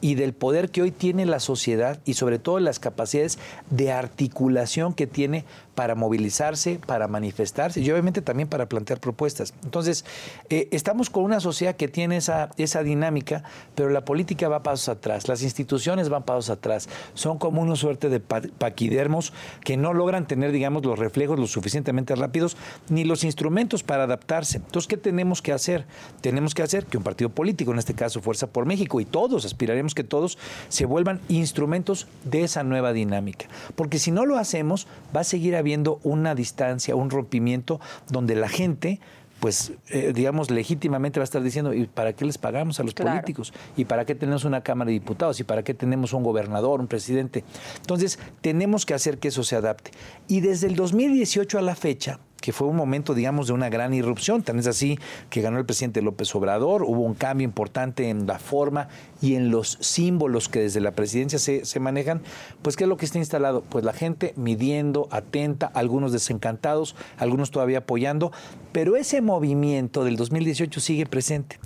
y 0.00 0.14
del 0.14 0.32
poder 0.32 0.70
que 0.70 0.82
hoy 0.82 0.92
tiene 0.92 1.26
la 1.26 1.40
sociedad 1.40 1.98
y 2.04 2.14
sobre 2.14 2.38
todo 2.38 2.60
las 2.60 2.78
capacidades 2.78 3.38
de 3.70 3.90
articulación 3.90 4.94
que 4.94 5.08
tiene 5.08 5.44
para 5.74 5.94
movilizarse, 5.94 6.78
para 6.86 7.08
manifestarse 7.08 7.80
y 7.80 7.90
obviamente 7.90 8.22
también 8.22 8.48
para 8.48 8.68
plantear 8.68 9.00
propuestas. 9.00 9.54
Entonces, 9.64 10.04
eh, 10.50 10.68
estamos 10.72 11.10
con 11.10 11.24
una 11.24 11.40
sociedad 11.40 11.76
que 11.76 11.88
tiene 11.88 12.16
esa, 12.16 12.50
esa 12.56 12.82
dinámica, 12.82 13.42
pero 13.74 13.90
la 13.90 14.04
política 14.04 14.48
va 14.48 14.62
pasos 14.62 14.88
atrás, 14.88 15.28
las 15.28 15.42
instituciones 15.42 16.08
van 16.08 16.22
pasos 16.22 16.50
atrás, 16.50 16.88
son 17.14 17.38
como 17.38 17.62
una 17.62 17.76
suerte 17.76 18.08
de 18.08 18.20
paquidermos 18.20 19.32
que 19.64 19.76
no 19.76 19.92
logran 19.92 20.26
tener, 20.26 20.52
digamos, 20.52 20.84
los 20.84 20.98
reflejos 20.98 21.38
lo 21.38 21.46
suficientemente 21.46 22.14
rápidos 22.14 22.56
ni 22.88 23.04
los 23.04 23.24
instrumentos 23.24 23.82
para 23.82 24.04
adaptarse. 24.04 24.58
Entonces, 24.58 24.88
¿qué 24.88 24.96
tenemos 24.96 25.42
que 25.42 25.52
hacer? 25.52 25.86
Tenemos 26.20 26.54
que 26.54 26.62
hacer 26.62 26.86
que 26.86 26.96
un 26.96 27.04
partido 27.04 27.30
político, 27.30 27.72
en 27.72 27.78
este 27.78 27.94
caso 27.94 28.20
Fuerza 28.20 28.46
por 28.46 28.66
México, 28.66 29.00
y 29.00 29.04
todos, 29.04 29.44
aspiraremos 29.44 29.94
que 29.94 30.04
todos 30.04 30.38
se 30.68 30.86
vuelvan 30.86 31.20
instrumentos 31.28 32.06
de 32.24 32.44
esa 32.44 32.62
nueva 32.62 32.92
dinámica. 32.92 33.46
Porque 33.74 33.98
si 33.98 34.10
no 34.10 34.26
lo 34.26 34.38
hacemos, 34.38 34.86
va 35.14 35.20
a 35.20 35.24
seguir 35.24 35.56
habiendo 35.56 35.63
una 36.02 36.34
distancia, 36.34 36.94
un 36.96 37.10
rompimiento 37.10 37.80
donde 38.10 38.34
la 38.34 38.48
gente 38.48 39.00
pues 39.40 39.72
eh, 39.90 40.12
digamos 40.14 40.50
legítimamente 40.50 41.20
va 41.20 41.24
a 41.24 41.24
estar 41.24 41.42
diciendo 41.42 41.74
¿y 41.74 41.86
para 41.86 42.14
qué 42.14 42.24
les 42.24 42.38
pagamos 42.38 42.80
a 42.80 42.82
los 42.82 42.94
políticos? 42.94 43.52
¿Y 43.76 43.84
para 43.84 44.06
qué 44.06 44.14
tenemos 44.14 44.44
una 44.44 44.62
Cámara 44.62 44.88
de 44.88 44.94
Diputados? 44.94 45.38
¿Y 45.38 45.44
para 45.44 45.62
qué 45.62 45.74
tenemos 45.74 46.14
un 46.14 46.22
gobernador, 46.22 46.80
un 46.80 46.86
presidente? 46.86 47.44
Entonces, 47.76 48.18
tenemos 48.40 48.86
que 48.86 48.94
hacer 48.94 49.18
que 49.18 49.28
eso 49.28 49.44
se 49.44 49.56
adapte. 49.56 49.90
Y 50.28 50.40
desde 50.40 50.66
el 50.68 50.76
2018 50.76 51.58
a 51.58 51.60
la 51.60 51.74
fecha, 51.74 52.20
que 52.44 52.52
fue 52.52 52.68
un 52.68 52.76
momento, 52.76 53.14
digamos, 53.14 53.46
de 53.46 53.54
una 53.54 53.70
gran 53.70 53.94
irrupción. 53.94 54.42
Tan 54.42 54.58
es 54.58 54.66
así 54.66 54.98
que 55.30 55.40
ganó 55.40 55.56
el 55.56 55.64
presidente 55.64 56.02
López 56.02 56.34
Obrador, 56.34 56.82
hubo 56.82 57.00
un 57.00 57.14
cambio 57.14 57.46
importante 57.46 58.10
en 58.10 58.26
la 58.26 58.38
forma 58.38 58.88
y 59.22 59.34
en 59.34 59.50
los 59.50 59.78
símbolos 59.80 60.50
que 60.50 60.60
desde 60.60 60.82
la 60.82 60.90
presidencia 60.90 61.38
se, 61.38 61.64
se 61.64 61.80
manejan. 61.80 62.20
Pues, 62.60 62.76
¿qué 62.76 62.84
es 62.84 62.88
lo 62.88 62.98
que 62.98 63.06
está 63.06 63.16
instalado? 63.16 63.62
Pues 63.62 63.82
la 63.82 63.94
gente 63.94 64.34
midiendo, 64.36 65.08
atenta, 65.10 65.64
algunos 65.72 66.12
desencantados, 66.12 66.96
algunos 67.16 67.50
todavía 67.50 67.78
apoyando, 67.78 68.30
pero 68.72 68.96
ese 68.96 69.22
movimiento 69.22 70.04
del 70.04 70.16
2018 70.16 70.80
sigue 70.80 71.06
presente. 71.06 71.58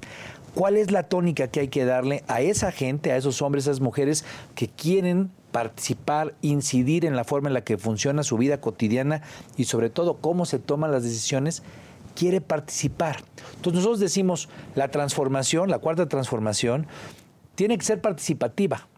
¿Cuál 0.54 0.76
es 0.76 0.92
la 0.92 1.02
tónica 1.02 1.48
que 1.48 1.58
hay 1.58 1.68
que 1.68 1.84
darle 1.84 2.22
a 2.28 2.40
esa 2.40 2.70
gente, 2.70 3.10
a 3.10 3.16
esos 3.16 3.42
hombres, 3.42 3.66
a 3.66 3.72
esas 3.72 3.80
mujeres 3.80 4.24
que 4.54 4.68
quieren 4.68 5.32
participar, 5.52 6.34
incidir 6.42 7.04
en 7.04 7.16
la 7.16 7.24
forma 7.24 7.48
en 7.48 7.54
la 7.54 7.62
que 7.62 7.78
funciona 7.78 8.22
su 8.22 8.36
vida 8.36 8.60
cotidiana 8.60 9.22
y 9.56 9.64
sobre 9.64 9.90
todo 9.90 10.18
cómo 10.18 10.46
se 10.46 10.58
toman 10.58 10.92
las 10.92 11.02
decisiones, 11.02 11.62
quiere 12.14 12.40
participar. 12.40 13.22
Entonces 13.56 13.74
nosotros 13.74 14.00
decimos, 14.00 14.48
la 14.74 14.90
transformación, 14.90 15.70
la 15.70 15.78
cuarta 15.78 16.08
transformación, 16.08 16.86
tiene 17.54 17.78
que 17.78 17.84
ser 17.84 18.00
participativa. 18.00 18.88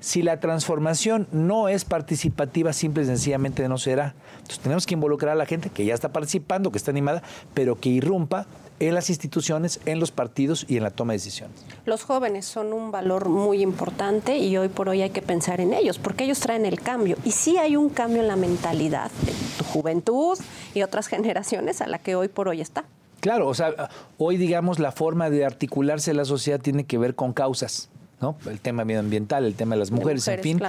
Si 0.00 0.22
la 0.22 0.40
transformación 0.40 1.26
no 1.32 1.68
es 1.68 1.84
participativa, 1.84 2.72
simple 2.72 3.02
y 3.02 3.06
sencillamente 3.06 3.66
no 3.68 3.78
será. 3.78 4.14
Entonces 4.36 4.60
tenemos 4.60 4.86
que 4.86 4.94
involucrar 4.94 5.32
a 5.32 5.36
la 5.36 5.46
gente 5.46 5.70
que 5.70 5.84
ya 5.84 5.94
está 5.94 6.12
participando, 6.12 6.70
que 6.70 6.78
está 6.78 6.90
animada, 6.90 7.22
pero 7.54 7.80
que 7.80 7.88
irrumpa 7.88 8.46
en 8.80 8.94
las 8.94 9.08
instituciones, 9.10 9.80
en 9.86 10.00
los 10.00 10.10
partidos 10.10 10.66
y 10.68 10.76
en 10.76 10.82
la 10.82 10.90
toma 10.90 11.12
de 11.12 11.18
decisiones. 11.18 11.56
Los 11.84 12.04
jóvenes 12.04 12.46
son 12.46 12.72
un 12.72 12.90
valor 12.90 13.28
muy 13.28 13.62
importante 13.62 14.38
y 14.38 14.56
hoy 14.56 14.68
por 14.68 14.88
hoy 14.88 15.02
hay 15.02 15.10
que 15.10 15.22
pensar 15.22 15.60
en 15.60 15.72
ellos, 15.72 15.98
porque 15.98 16.24
ellos 16.24 16.40
traen 16.40 16.66
el 16.66 16.80
cambio. 16.80 17.16
Y 17.24 17.32
sí 17.32 17.58
hay 17.58 17.76
un 17.76 17.88
cambio 17.88 18.22
en 18.22 18.28
la 18.28 18.36
mentalidad 18.36 19.10
de 19.22 19.32
tu 19.58 19.64
juventud 19.64 20.38
y 20.74 20.82
otras 20.82 21.06
generaciones 21.08 21.80
a 21.80 21.86
la 21.86 21.98
que 21.98 22.16
hoy 22.16 22.28
por 22.28 22.48
hoy 22.48 22.60
está. 22.60 22.84
Claro, 23.20 23.48
o 23.48 23.54
sea, 23.54 23.90
hoy 24.18 24.36
digamos 24.36 24.78
la 24.78 24.92
forma 24.92 25.30
de 25.30 25.44
articularse 25.44 26.12
la 26.14 26.24
sociedad 26.24 26.60
tiene 26.60 26.84
que 26.84 26.98
ver 26.98 27.14
con 27.14 27.32
causas. 27.32 27.88
¿no? 28.20 28.36
El 28.48 28.60
tema 28.60 28.84
medioambiental, 28.84 29.44
el 29.44 29.54
tema 29.54 29.74
de 29.74 29.80
las 29.80 29.90
mujeres, 29.90 30.26
en 30.28 30.40
fin. 30.40 30.62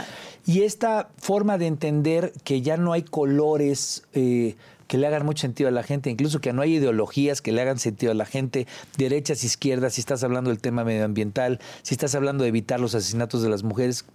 Y 0.46 0.64
esta 0.64 1.10
forma 1.18 1.58
de 1.58 1.68
entender 1.68 2.34
que 2.44 2.62
ya 2.62 2.78
no 2.78 2.94
hay 2.94 3.04
colores 3.04 4.04
eh, 4.14 4.56
que 4.88 4.98
le 4.98 5.08
hagan 5.08 5.26
mucho 5.26 5.42
sentido 5.42 5.70
a 5.70 5.72
la 5.72 5.84
gente, 5.84 6.10
incluso 6.10 6.40
que 6.40 6.54
no 6.54 6.62
hay 6.62 6.76
ideologías 6.76 7.42
que 7.42 7.52
le 7.52 7.62
hagan 7.62 7.80
sentido 7.80 8.12
a 8.12 8.16
la 8.16 8.26
gente, 8.26 8.68
derechas, 8.98 9.44
izquierdas, 9.44 9.94
si 9.94 10.02
estás 10.02 10.24
hablando 10.24 10.50
del 10.50 10.60
tema 10.60 10.84
medioambiental, 10.84 11.60
si 11.82 11.94
estás 11.94 12.16
hablando 12.16 12.44
de 12.44 12.50
evitar 12.50 12.80
los 12.80 12.96
asesinatos 12.96 13.42
de 13.42 13.50
las 13.50 13.64
mujeres, 13.64 14.06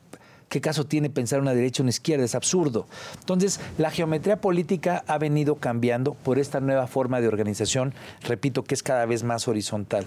¿Qué 0.52 0.60
caso 0.60 0.84
tiene 0.84 1.08
pensar 1.08 1.40
una 1.40 1.54
derecha 1.54 1.82
o 1.82 1.84
una 1.84 1.88
izquierda? 1.88 2.26
Es 2.26 2.34
absurdo. 2.34 2.86
Entonces, 3.20 3.58
la 3.78 3.90
geometría 3.90 4.42
política 4.42 5.02
ha 5.06 5.16
venido 5.16 5.54
cambiando 5.54 6.12
por 6.12 6.38
esta 6.38 6.60
nueva 6.60 6.86
forma 6.86 7.22
de 7.22 7.28
organización, 7.28 7.94
repito, 8.20 8.62
que 8.62 8.74
es 8.74 8.82
cada 8.82 9.06
vez 9.06 9.22
más 9.22 9.48
horizontal. 9.48 10.04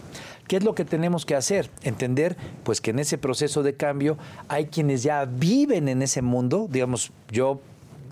¿Qué 0.48 0.58
es 0.58 0.64
lo 0.64 0.76
que 0.76 0.86
tenemos 0.86 1.26
que 1.26 1.34
hacer? 1.34 1.72
Entender, 1.82 2.38
pues, 2.64 2.80
que 2.80 2.92
en 2.92 3.00
ese 3.00 3.18
proceso 3.18 3.64
de 3.64 3.74
cambio 3.74 4.20
hay 4.48 4.68
quienes 4.68 5.02
ya 5.02 5.26
viven 5.26 5.88
en 5.88 6.04
ese 6.04 6.22
mundo, 6.22 6.68
digamos, 6.70 7.12
yo 7.32 7.60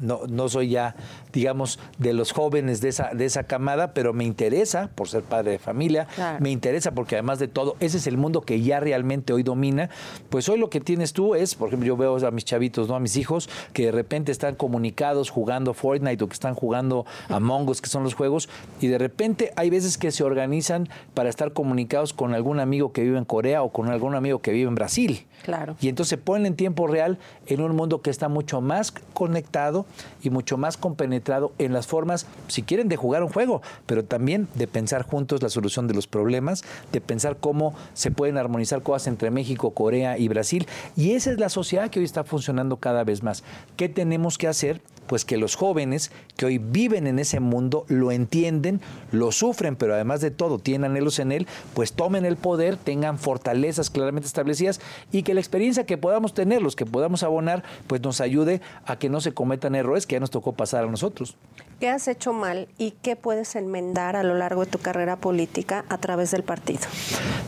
no, 0.04 0.22
no 0.28 0.50
soy 0.50 0.70
ya 0.70 0.96
digamos, 1.34 1.80
de 1.98 2.14
los 2.14 2.32
jóvenes 2.32 2.80
de 2.80 2.90
esa, 2.90 3.10
de 3.14 3.26
esa 3.26 3.44
camada, 3.44 3.94
pero 3.94 4.14
me 4.14 4.24
interesa 4.24 4.90
por 4.96 5.10
ser 5.10 5.24
padre 5.24 5.52
de 5.52 5.60
familia, 5.60 6.08
me 6.40 6.52
interesa 6.52 6.92
porque 6.92 7.16
además 7.16 7.40
de 7.40 7.48
todo, 7.48 7.76
ese 7.80 7.98
es 7.98 8.08
el 8.08 8.18
mundo 8.18 8.42
que 8.42 8.62
ya 8.62 8.80
realmente 8.80 9.34
hoy 9.34 9.44
domina. 9.44 9.90
Pues 10.30 10.48
hoy 10.48 10.60
lo 10.60 10.70
que 10.70 10.80
tienes 10.80 11.12
tú 11.12 11.34
es, 11.36 11.56
por 11.56 11.70
ejemplo, 11.70 11.88
yo 11.88 11.98
veo 11.98 12.26
a 12.26 12.32
mis 12.32 12.46
chavitos, 12.46 12.88
¿no? 12.88 12.96
A 12.96 13.00
mis 13.00 13.18
hijos, 13.18 13.50
que 13.74 13.88
de 13.88 13.92
repente 13.92 14.32
están 14.32 14.56
comunicados 14.56 15.32
jugando 15.32 15.74
Fortnite 15.74 16.24
o 16.24 16.28
que 16.28 16.34
están 16.34 16.54
jugando 16.54 17.06
Among 17.30 17.68
Us, 17.68 17.82
que 17.82 17.90
son 17.90 18.04
los 18.04 18.14
juegos, 18.14 18.48
y 18.80 18.88
de 18.88 19.00
repente 19.00 19.52
hay 19.56 19.72
veces 19.72 19.98
que 19.98 20.12
se 20.12 20.24
organizan 20.24 20.88
para 21.16 21.30
estar 21.30 21.54
comunicados 21.54 22.14
con 22.14 22.36
algún 22.36 22.60
amigo 22.60 22.94
que 22.94 23.02
vive 23.02 23.18
en 23.18 23.26
Corea 23.26 23.64
o 23.64 23.72
con 23.72 23.90
algún 23.90 24.14
amigo 24.14 24.40
que 24.40 24.52
vive 24.52 24.68
en 24.68 24.76
Brasil. 24.76 25.26
Claro. 25.42 25.76
Y 25.82 25.90
entonces 25.90 26.10
se 26.12 26.18
ponen 26.18 26.46
en 26.46 26.56
tiempo 26.56 26.88
real 26.88 27.18
en 27.48 27.62
un 27.62 27.76
mundo 27.76 28.02
que 28.02 28.10
está 28.10 28.30
mucho 28.30 28.62
más 28.62 28.94
conectado 29.14 29.86
y 30.22 30.30
mucho 30.30 30.58
más 30.58 30.78
compenetrado 30.78 31.52
en 31.58 31.74
las 31.74 31.88
formas, 31.88 32.26
si 32.48 32.64
quieren, 32.64 32.90
de 32.90 32.96
jugar 32.96 33.24
un 33.24 33.30
juego, 33.30 33.62
pero 33.86 34.04
también 34.04 34.48
de 34.56 34.68
pensar 34.68 35.04
juntos 35.04 35.42
la 35.42 35.50
solución 35.50 35.88
de 35.88 35.94
los 35.94 36.08
problemas, 36.08 36.64
de 36.92 37.02
pensar 37.02 37.38
cómo 37.38 37.74
se 37.94 38.12
pueden 38.12 38.38
armonizar 38.38 38.82
cosas 38.82 39.08
entre 39.08 39.32
México, 39.32 39.72
Corea 39.72 40.18
y 40.18 40.28
Brasil. 40.28 40.68
Y 40.96 41.14
esa 41.14 41.32
es 41.32 41.40
la 41.40 41.50
sociedad 41.50 41.90
que 41.90 42.00
hoy 42.00 42.06
está 42.06 42.24
funcionando 42.24 42.78
cada 42.78 43.04
vez 43.04 43.24
más. 43.24 43.44
¿Qué 43.78 43.90
tenemos 43.90 44.38
que 44.38 44.48
hacer? 44.48 44.82
Pues 45.08 45.26
que 45.26 45.38
los 45.38 45.56
jóvenes 45.56 46.12
que 46.38 46.46
hoy 46.46 46.58
viven 46.58 47.08
en 47.08 47.20
ese 47.20 47.40
mundo 47.40 47.86
lo 47.88 48.12
entienden, 48.12 48.82
lo 49.12 49.32
sufren, 49.32 49.76
pero 49.76 49.94
además 49.94 50.22
de 50.22 50.32
todo 50.32 50.60
tienen 50.60 50.92
anhelos 50.92 51.20
en 51.20 51.32
él, 51.32 51.48
pues 51.74 51.94
tomen 51.94 52.26
el 52.26 52.38
poder, 52.38 52.78
tengan 52.78 53.18
fortalezas 53.18 53.90
claramente 53.90 54.28
establecidas 54.28 54.82
y 55.12 55.24
que 55.24 55.34
la 55.34 55.40
experiencia 55.40 55.86
que 55.86 55.98
podamos 55.98 56.34
tener, 56.34 56.62
los 56.62 56.76
que 56.76 56.86
podamos 56.86 57.24
abonar, 57.24 57.64
pues 57.88 58.02
nos 58.02 58.22
ayude 58.22 58.62
a 58.86 58.98
que 58.98 59.10
no 59.10 59.22
se 59.22 59.34
cometan 59.34 59.76
errores 59.76 60.08
que 60.08 60.16
ya 60.16 60.20
nos 60.20 60.32
tocó 60.32 60.54
pasar 60.54 60.84
a 60.84 60.88
nosotros. 60.88 61.36
¿Qué 61.80 61.90
has 61.90 62.08
hecho 62.08 62.34
mal 62.34 62.68
y 62.78 62.92
qué 63.02 63.16
puedes 63.16 63.56
enmendar 63.56 64.16
a 64.16 64.24
lo 64.24 64.36
largo 64.36 64.66
de 64.66 64.72
tu 64.72 64.80
carrera 64.80 65.18
política 65.18 65.86
a 65.90 65.98
través 65.98 66.32
del 66.32 66.44
partido? 66.44 66.82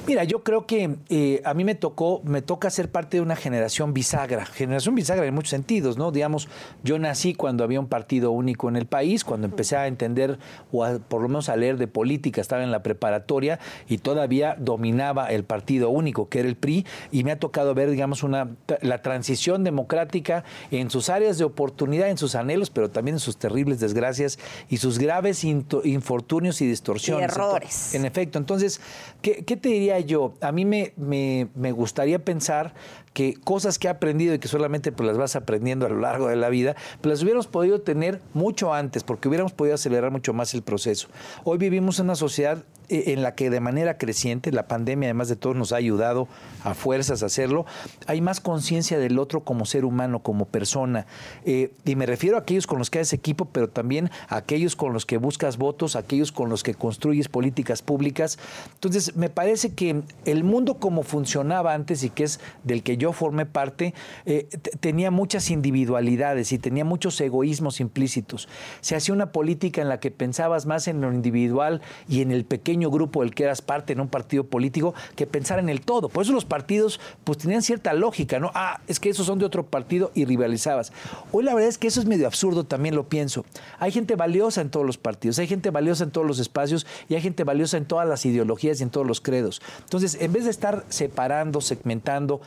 Mira, 0.08 0.24
yo 0.24 0.44
creo 0.44 0.66
que 0.66 0.98
eh, 1.10 1.42
a 1.46 1.54
mí 1.54 1.64
me 1.64 1.76
tocó, 1.76 2.22
me 2.24 2.42
toca 2.42 2.70
ser 2.70 2.92
parte 2.92 3.18
de 3.18 3.22
una 3.22 3.36
generación 3.36 3.94
bisagra, 3.94 4.46
generación 4.46 4.94
bisagra 4.94 5.26
en 5.26 5.34
muchos 5.34 5.52
sentidos, 5.52 5.98
¿no? 5.98 6.12
Digamos, 6.12 6.48
yo 6.84 7.00
nací 7.00 7.34
cuando 7.34 7.64
había 7.64 7.80
un 7.80 7.88
partido 7.88 8.32
único 8.32 8.68
en 8.70 8.76
el 8.76 8.86
país, 8.86 9.24
cuando 9.24 9.48
empecé 9.48 9.78
a 9.78 9.88
entender 9.88 10.38
o 10.72 10.86
por 11.08 11.22
lo 11.22 11.28
menos 11.28 11.50
a 11.50 11.56
leer 11.56 11.78
de 11.78 11.88
política, 11.88 12.42
estaba 12.42 12.64
en 12.64 12.72
la 12.72 12.84
preparatoria 12.84 13.60
y 13.88 14.00
todavía 14.00 14.56
dominaba 14.60 15.28
el 15.32 15.44
partido 15.44 15.90
único, 15.90 16.30
que 16.30 16.40
era 16.40 16.50
el 16.50 16.56
PRI, 16.56 16.86
y 17.12 17.24
me 17.24 17.32
ha 17.32 17.40
tocado 17.40 17.74
ver, 17.74 17.90
digamos, 17.90 18.24
una 18.24 18.50
la 18.82 19.02
transición 19.02 19.64
democrática 19.64 20.44
en 20.72 20.90
sus 20.90 21.10
áreas 21.10 21.38
de 21.38 21.46
oportunidad, 21.46 22.10
en 22.10 22.18
sus 22.18 22.36
anhelos, 22.36 22.70
pero 22.70 22.90
también 22.90 23.16
en 23.16 23.20
sus 23.20 23.38
terribles 23.38 23.80
desgracias 23.80 24.25
y 24.70 24.78
sus 24.78 25.00
graves 25.00 25.44
infortunios 25.44 26.62
y 26.62 26.68
distorsiones. 26.68 27.22
Y 27.22 27.32
errores. 27.32 27.96
En, 27.96 28.06
efecto, 28.06 28.38
entonces, 28.38 28.82
¿qué, 29.22 29.44
te 29.44 29.70
diría 29.70 30.00
yo? 30.00 30.34
A 30.42 30.52
mí 30.52 30.66
me, 30.66 30.94
me, 30.98 31.48
me 31.56 31.72
gustaría 31.72 32.24
pensar 32.24 32.74
que 33.16 33.34
cosas 33.34 33.80
que 33.80 33.88
he 33.88 33.90
aprendido 33.90 34.36
y 34.36 34.40
que 34.40 34.50
solamente 34.50 34.92
pues, 34.92 35.08
las 35.08 35.18
vas 35.18 35.38
aprendiendo 35.38 35.86
a 35.86 35.90
lo 35.90 36.02
largo 36.02 36.28
de 36.28 36.36
la 36.36 36.50
vida, 36.50 36.76
pues 37.00 37.14
las 37.14 37.24
hubiéramos 37.24 37.48
podido 37.48 37.80
tener 37.80 38.20
mucho 38.34 38.74
antes, 38.74 39.06
porque 39.06 39.30
hubiéramos 39.30 39.54
podido 39.54 39.74
acelerar 39.76 40.12
mucho 40.12 40.34
más 40.34 40.54
el 40.54 40.64
proceso. 40.64 41.08
Hoy 41.46 41.58
vivimos 41.58 41.98
en 42.00 42.08
una 42.08 42.16
sociedad 42.16 42.66
eh, 42.90 43.14
en 43.14 43.24
la 43.24 43.34
que 43.34 43.50
de 43.50 43.62
manera 43.62 43.98
creciente, 43.98 44.52
la 44.52 44.68
pandemia 44.68 45.08
además 45.08 45.30
de 45.30 45.38
todo 45.38 45.54
nos 45.54 45.72
ha 45.72 45.78
ayudado 45.78 46.28
a 46.66 46.74
fuerzas 46.74 47.24
a 47.24 47.28
hacerlo, 47.28 47.66
hay 48.06 48.20
más 48.20 48.42
conciencia 48.42 49.00
del 49.00 49.18
otro 49.18 49.46
como 49.46 49.66
ser 49.66 49.86
humano, 49.86 50.20
como 50.20 50.46
persona. 50.46 51.08
Eh, 51.46 51.72
y 51.86 51.96
me 51.96 52.06
refiero 52.06 52.36
a 52.36 52.42
aquellos 52.42 52.68
con 52.68 52.80
los 52.80 52.90
que 52.90 53.00
haces 53.00 53.14
equipo, 53.14 53.46
pero 53.46 53.70
también 53.70 54.12
a 54.28 54.36
aquellos 54.36 54.76
con 54.76 54.92
los 54.92 55.06
que 55.06 55.18
buscas 55.18 55.58
votos, 55.58 55.96
aquellos 55.96 56.34
con 56.34 56.50
los 56.50 56.64
que 56.64 56.74
construyes 56.74 57.30
políticas 57.30 57.82
públicas. 57.82 58.38
Entonces, 58.74 59.16
me 59.16 59.30
parece 59.30 59.74
que 59.74 60.02
el 60.26 60.44
mundo 60.44 60.76
como 60.80 61.04
funcionaba 61.04 61.74
antes 61.74 62.04
y 62.04 62.10
que 62.10 62.26
es 62.26 62.42
del 62.66 62.84
que 62.84 62.98
yo 62.98 63.05
formé 63.14 63.46
parte, 63.46 63.94
eh, 64.26 64.48
tenía 64.80 65.12
muchas 65.12 65.50
individualidades 65.50 66.52
y 66.52 66.60
tenía 66.60 66.86
muchos 66.86 67.20
egoísmos 67.22 67.80
implícitos. 67.80 68.48
Se 68.82 68.96
hacía 68.96 69.14
una 69.14 69.32
política 69.32 69.82
en 69.82 69.90
la 69.90 70.00
que 70.00 70.12
pensabas 70.12 70.66
más 70.66 70.88
en 70.88 71.02
lo 71.02 71.12
individual 71.14 71.82
y 72.08 72.22
en 72.22 72.32
el 72.32 72.46
pequeño 72.46 72.90
grupo 72.90 73.22
del 73.22 73.34
que 73.34 73.44
eras 73.44 73.62
parte 73.62 73.94
en 73.94 74.00
un 74.00 74.08
partido 74.08 74.46
político 74.46 74.94
que 75.16 75.28
pensar 75.28 75.60
en 75.60 75.70
el 75.70 75.82
todo. 75.82 76.10
Por 76.10 76.24
eso 76.24 76.34
los 76.34 76.46
partidos 76.46 77.00
pues 77.24 77.38
tenían 77.38 77.62
cierta 77.62 77.94
lógica, 77.94 78.40
¿no? 78.40 78.52
Ah, 78.54 78.82
es 78.88 79.00
que 79.00 79.10
esos 79.10 79.26
son 79.26 79.40
de 79.40 79.46
otro 79.46 79.66
partido 79.66 80.12
y 80.14 80.26
rivalizabas. 80.26 80.92
Hoy 81.32 81.44
la 81.44 81.54
verdad 81.54 81.70
es 81.70 81.78
que 81.78 81.88
eso 81.88 82.00
es 82.00 82.06
medio 82.06 82.28
absurdo, 82.28 82.64
también 82.64 82.96
lo 82.96 83.08
pienso. 83.10 83.46
Hay 83.80 83.92
gente 83.92 84.16
valiosa 84.16 84.62
en 84.62 84.70
todos 84.70 84.86
los 84.86 84.98
partidos, 84.98 85.40
hay 85.40 85.48
gente 85.48 85.70
valiosa 85.72 86.04
en 86.04 86.12
todos 86.12 86.28
los 86.28 86.40
espacios 86.40 86.86
y 87.10 87.16
hay 87.16 87.22
gente 87.22 87.44
valiosa 87.44 87.78
en 87.78 87.86
todas 87.86 88.08
las 88.08 88.26
ideologías 88.26 88.80
y 88.80 88.84
en 88.84 88.90
todos 88.90 89.08
los 89.08 89.22
credos. 89.22 89.62
Entonces, 89.82 90.18
en 90.20 90.34
vez 90.34 90.46
de 90.46 90.52
estar 90.52 90.86
separando, 90.90 91.62
segmentando, 91.62 92.42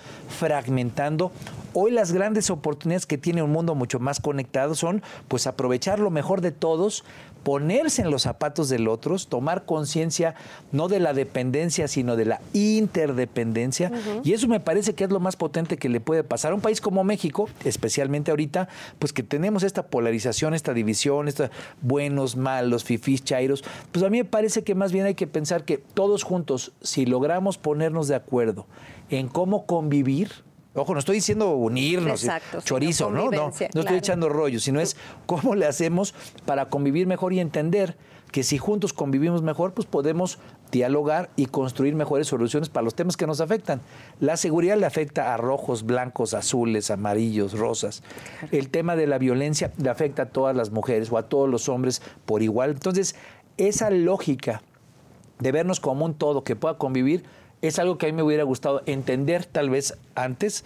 fragmentando, 0.49 1.31
hoy 1.75 1.91
las 1.91 2.11
grandes 2.11 2.49
oportunidades 2.49 3.05
que 3.05 3.19
tiene 3.19 3.43
un 3.43 3.53
mundo 3.53 3.75
mucho 3.75 4.01
más 4.01 4.19
conectado 4.19 4.75
son 4.75 5.03
pues 5.29 5.47
aprovechar 5.47 5.99
lo 5.99 6.09
mejor 6.09 6.41
de 6.41 6.53
todos, 6.53 7.05
ponerse 7.43 8.01
en 8.01 8.11
los 8.11 8.23
zapatos 8.23 8.71
del 8.71 8.89
otro, 8.89 9.19
tomar 9.19 9.67
conciencia 9.67 10.35
no 10.73 10.89
de 10.89 11.01
la 11.01 11.13
dependencia, 11.13 11.87
sino 11.87 12.17
de 12.17 12.25
la 12.25 12.41
interdependencia. 12.55 13.93
Y 14.25 14.33
eso 14.33 14.49
me 14.49 14.59
parece 14.59 14.95
que 14.95 15.05
es 15.05 15.11
lo 15.11 15.21
más 15.21 15.37
potente 15.37 15.77
que 15.77 15.91
le 15.91 16.01
puede 16.01 16.25
pasar 16.25 16.53
a 16.53 16.55
un 16.55 16.63
país 16.63 16.81
como 16.81 17.05
México, 17.05 17.51
especialmente 17.67 18.31
ahorita, 18.31 18.69
pues 18.99 19.13
que 19.13 19.23
tenemos 19.23 19.65
esta 19.65 19.89
polarización, 19.89 20.55
esta 20.55 20.73
división, 20.73 21.29
esta 21.29 21.51
buenos, 21.83 22.37
malos, 22.37 22.85
fifís, 22.85 23.23
chairos. 23.23 23.63
Pues 23.93 24.03
a 24.03 24.09
mí 24.09 24.17
me 24.17 24.25
parece 24.25 24.65
que 24.65 24.75
más 24.75 24.93
bien 24.93 25.05
hay 25.05 25.15
que 25.15 25.27
pensar 25.27 25.67
que 25.67 25.77
todos 25.77 26.23
juntos, 26.23 26.73
si 26.81 27.05
logramos 27.05 27.59
ponernos 27.59 28.09
de 28.09 28.15
acuerdo 28.15 28.65
en 29.11 29.29
cómo 29.29 29.67
convivir, 29.67 30.31
Ojo, 30.75 30.93
no 30.93 31.01
estoy 31.01 31.17
diciendo 31.17 31.51
unirnos, 31.57 32.25
chorizo, 32.63 33.11
¿no? 33.11 33.31
No, 33.31 33.51
no 33.75 33.81
estoy 33.81 33.97
echando 33.97 34.29
rollo, 34.29 34.61
sino 34.61 34.81
es 34.81 34.97
cómo 35.27 35.57
le 35.57 35.67
hacemos 35.67 36.15
para 36.47 36.69
convivir 36.69 37.09
mejor 37.09 37.33
y 37.33 37.41
entender 37.41 37.97
que 38.31 38.43
si 38.43 38.59
juntos 38.59 38.93
convivimos 38.93 39.43
mejor, 39.43 39.73
pues 39.73 39.87
podemos 39.87 40.39
dialogar 40.71 41.31
y 41.37 41.47
construir 41.47 41.95
mejores 41.95 42.29
soluciones 42.29 42.69
para 42.69 42.85
los 42.85 42.95
temas 42.95 43.17
que 43.17 43.27
nos 43.27 43.41
afectan. 43.41 43.81
La 44.21 44.37
seguridad 44.37 44.77
le 44.77 44.87
afecta 44.87 45.35
a 45.35 45.37
rojos, 45.37 45.85
blancos, 45.85 46.35
azules, 46.35 46.91
amarillos, 46.91 47.59
rosas. 47.59 48.03
El 48.53 48.69
tema 48.69 48.95
de 48.95 49.07
la 49.07 49.19
violencia 49.19 49.73
le 49.79 49.89
afecta 49.89 50.25
a 50.25 50.27
todas 50.27 50.55
las 50.55 50.71
mujeres 50.71 51.11
o 51.11 51.19
a 51.19 51.29
todos 51.29 51.49
los 51.49 51.69
hombres 51.69 52.03
por 52.27 52.43
igual. 52.43 52.71
Entonces, 52.71 53.17
esa 53.57 53.91
lógica 53.91 54.63
de 55.39 55.53
vernos 55.53 55.81
como 55.81 56.05
un 56.05 56.15
todo 56.15 56.45
que 56.45 56.57
pueda 56.57 56.77
convivir 56.77 57.25
es 57.63 57.79
algo 57.79 57.99
que 57.99 58.07
a 58.07 58.09
mí 58.09 58.13
me 58.13 58.23
hubiera 58.23 58.45
gustado 58.45 58.83
entender 58.87 59.45
tal 59.45 59.71
vez 59.71 59.97
antes, 60.15 60.65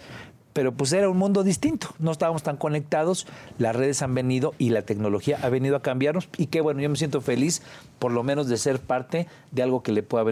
pero 0.53 0.71
pues 0.71 0.93
era 0.93 1.09
un 1.09 1.17
mundo 1.17 1.43
distinto, 1.43 1.87
no 1.99 2.11
estábamos 2.11 2.43
tan 2.43 2.57
conectados, 2.57 3.27
las 3.57 3.75
redes 3.75 4.01
han 4.01 4.15
venido 4.15 4.53
y 4.57 4.69
la 4.69 4.83
tecnología 4.83 5.39
ha 5.41 5.49
venido 5.49 5.75
a 5.75 5.81
cambiarnos 5.81 6.29
y 6.37 6.47
qué 6.47 6.61
bueno, 6.61 6.79
yo 6.81 6.89
me 6.89 6.95
siento 6.95 7.21
feliz 7.21 7.61
por 7.99 8.11
lo 8.11 8.23
menos 8.23 8.47
de 8.47 8.57
ser 8.57 8.79
parte 8.79 9.27
de 9.51 9.63
algo 9.63 9.81
que 9.81 9.93
le 9.93 10.03
pueda 10.03 10.23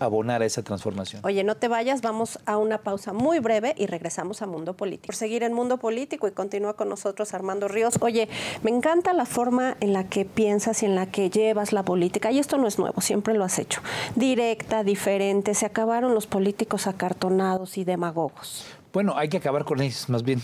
abonar 0.00 0.42
a 0.42 0.44
esa 0.44 0.62
transformación. 0.62 1.22
Oye, 1.24 1.44
no 1.44 1.56
te 1.56 1.68
vayas, 1.68 2.02
vamos 2.02 2.40
a 2.46 2.56
una 2.56 2.78
pausa 2.78 3.12
muy 3.12 3.38
breve 3.38 3.74
y 3.78 3.86
regresamos 3.86 4.42
a 4.42 4.46
Mundo 4.46 4.74
Político. 4.74 5.06
Por 5.06 5.14
seguir 5.14 5.44
en 5.44 5.52
Mundo 5.52 5.78
Político 5.78 6.26
y 6.26 6.32
continúa 6.32 6.74
con 6.74 6.88
nosotros 6.88 7.32
Armando 7.32 7.68
Ríos. 7.68 7.94
Oye, 8.00 8.28
me 8.62 8.70
encanta 8.70 9.12
la 9.12 9.24
forma 9.24 9.76
en 9.80 9.92
la 9.92 10.08
que 10.08 10.24
piensas 10.24 10.82
y 10.82 10.86
en 10.86 10.96
la 10.96 11.06
que 11.06 11.30
llevas 11.30 11.72
la 11.72 11.84
política 11.84 12.32
y 12.32 12.40
esto 12.40 12.58
no 12.58 12.66
es 12.66 12.78
nuevo, 12.78 13.00
siempre 13.00 13.34
lo 13.34 13.44
has 13.44 13.60
hecho. 13.60 13.80
Directa, 14.16 14.82
diferente, 14.82 15.54
se 15.54 15.66
acabaron 15.66 16.12
los 16.12 16.26
políticos 16.26 16.88
acartonados 16.88 17.78
y 17.78 17.84
demagogos. 17.84 18.66
Bueno, 18.96 19.12
hay 19.14 19.28
que 19.28 19.36
acabar 19.36 19.66
con 19.66 19.82
ellos, 19.82 20.08
más 20.08 20.22
bien. 20.22 20.40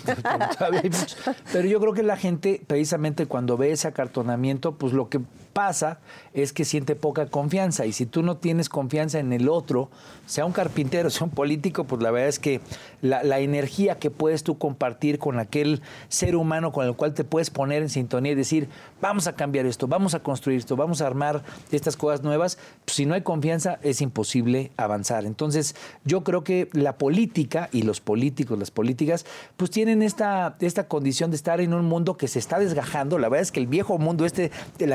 Pero 1.55 1.67
yo 1.67 1.81
creo 1.81 1.95
que 1.95 2.03
la 2.03 2.19
gente, 2.19 2.61
precisamente 2.67 3.25
cuando 3.25 3.57
ve 3.57 3.73
ese 3.73 3.89
acartonamiento, 3.89 4.73
pues 4.73 4.93
lo 4.93 5.09
que 5.09 5.23
pasa 5.53 5.99
es 6.35 6.53
que 6.53 6.65
siente 6.65 6.97
poca 6.97 7.27
confianza. 7.27 7.87
Y 7.87 7.93
si 7.93 8.07
tú 8.07 8.23
no 8.23 8.37
tienes 8.37 8.69
confianza 8.69 9.19
en 9.19 9.33
el 9.33 9.49
otro, 9.49 9.91
sea 10.27 10.45
un 10.45 10.53
carpintero, 10.53 11.11
sea 11.11 11.25
un 11.25 11.31
político, 11.31 11.85
pues 11.85 12.03
la 12.03 12.11
verdad 12.11 12.29
es 12.29 12.39
que 12.39 12.61
la, 13.01 13.41
energía 13.41 13.99
que 13.99 14.11
puedes 14.11 14.45
tú 14.45 14.59
compartir 14.59 15.19
con 15.19 15.39
aquel 15.39 15.83
ser 16.09 16.37
humano 16.37 16.71
con 16.71 16.87
el 16.87 16.95
cual 16.95 17.13
te 17.13 17.25
puedes 17.25 17.51
poner 17.51 17.83
en 17.83 17.89
sintonía 17.89 18.33
y 18.33 18.35
decir, 18.37 18.69
vamos 19.01 19.27
a 19.27 19.35
cambiar 19.35 19.67
esto, 19.67 19.89
vamos 19.89 20.15
a 20.15 20.21
construir 20.21 20.59
esto, 20.59 20.77
vamos 20.77 21.03
a 21.03 21.07
armar 21.07 21.43
estas 21.73 21.97
cosas 21.97 22.23
nuevas, 22.23 22.59
pues 22.85 22.97
si 22.97 23.07
no 23.07 23.15
hay 23.15 23.23
confianza 23.23 23.79
es 23.83 24.01
imposible 24.01 24.71
avanzar. 24.77 25.25
Entonces 25.25 25.75
yo 26.05 26.23
creo 26.23 26.45
que 26.45 26.69
la 26.73 26.97
política 26.97 27.69
y 27.73 27.83
los 27.83 28.01
políticos, 28.01 28.59
las 28.59 28.71
políticas, 28.71 29.27
pues 29.57 29.71
tienen 29.71 30.03
esta, 30.03 30.57
esta 30.61 30.87
condición 30.87 31.31
de 31.31 31.37
estar 31.37 31.61
en 31.61 31.75
un 31.75 31.85
mundo 31.85 32.17
que 32.17 32.29
se 32.29 32.39
está 32.39 32.59
desgajando. 32.59 33.19
La 33.19 33.29
verdad 33.29 33.43
es 33.43 33.53
que 33.53 33.61
el 33.61 33.67
viejo 33.67 33.99
mundo 33.99 34.25
este 34.25 34.51
del 34.79 34.93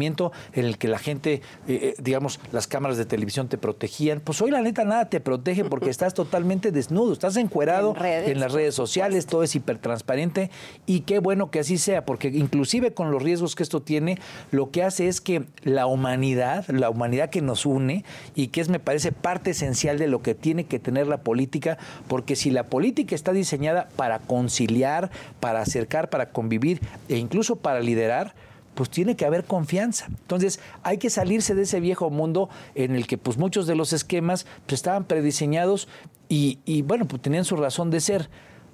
en 0.00 0.64
el 0.64 0.78
que 0.78 0.88
la 0.88 0.98
gente, 0.98 1.34
eh, 1.34 1.40
eh, 1.68 1.94
digamos, 2.02 2.40
las 2.52 2.66
cámaras 2.66 2.96
de 2.96 3.04
televisión 3.04 3.48
te 3.48 3.58
protegían, 3.58 4.20
pues 4.20 4.40
hoy 4.40 4.50
la 4.50 4.62
neta 4.62 4.84
nada 4.84 5.08
te 5.08 5.20
protege 5.20 5.64
porque 5.64 5.90
estás 5.90 6.14
totalmente 6.14 6.72
desnudo, 6.72 7.12
estás 7.12 7.36
encuerado 7.36 7.94
en, 8.00 8.40
las 8.40 8.52
redes 8.52 8.74
sociales, 8.74 9.26
todo 9.26 9.42
es 9.42 9.54
hipertransparente 9.54 10.50
y 10.86 11.00
qué 11.00 11.18
bueno 11.18 11.50
que 11.50 11.60
así 11.60 11.78
sea, 11.78 12.04
porque 12.04 12.28
inclusive 12.28 12.94
con 12.94 13.10
los 13.10 13.22
riesgos 13.22 13.54
que 13.54 13.62
esto 13.62 13.82
tiene, 13.82 14.18
lo 14.50 14.70
que 14.70 14.82
hace 14.82 15.08
es 15.08 15.20
que 15.20 15.44
la 15.62 15.86
humanidad, 15.86 16.66
la 16.68 16.88
humanidad 16.90 17.30
que 17.30 17.42
nos 17.42 17.66
une 17.66 18.04
y 18.34 18.48
que 18.48 18.60
es, 18.60 18.68
me 18.68 18.80
parece, 18.80 19.12
parte 19.12 19.50
esencial 19.50 19.98
de 19.98 20.08
lo 20.08 20.22
que 20.22 20.34
tiene 20.34 20.64
que 20.64 20.78
tener 20.78 21.06
la 21.06 21.18
política, 21.18 21.78
porque 22.08 22.36
si 22.36 22.50
la 22.50 22.64
política 22.64 23.14
está 23.14 23.32
diseñada 23.32 23.88
para 23.96 24.20
conciliar, 24.20 25.10
para 25.40 25.60
acercar, 25.60 26.08
para 26.08 26.30
convivir 26.30 26.80
e 27.08 27.16
incluso 27.16 27.56
para 27.56 27.80
liderar, 27.80 28.34
pues 28.80 28.88
tiene 28.88 29.14
que 29.14 29.26
haber 29.26 29.44
confianza. 29.44 30.06
Entonces 30.08 30.58
hay 30.82 30.96
que 30.96 31.10
salirse 31.10 31.54
de 31.54 31.64
ese 31.64 31.80
viejo 31.80 32.08
mundo 32.08 32.48
en 32.74 32.94
el 32.94 33.06
que 33.06 33.18
pues 33.18 33.36
muchos 33.36 33.66
de 33.66 33.74
los 33.74 33.92
esquemas 33.92 34.46
pues, 34.64 34.78
estaban 34.78 35.04
prediseñados 35.04 35.86
y, 36.30 36.60
y 36.64 36.80
bueno, 36.80 37.06
pues 37.06 37.20
tenían 37.20 37.44
su 37.44 37.56
razón 37.56 37.90
de 37.90 38.00
ser 38.00 38.30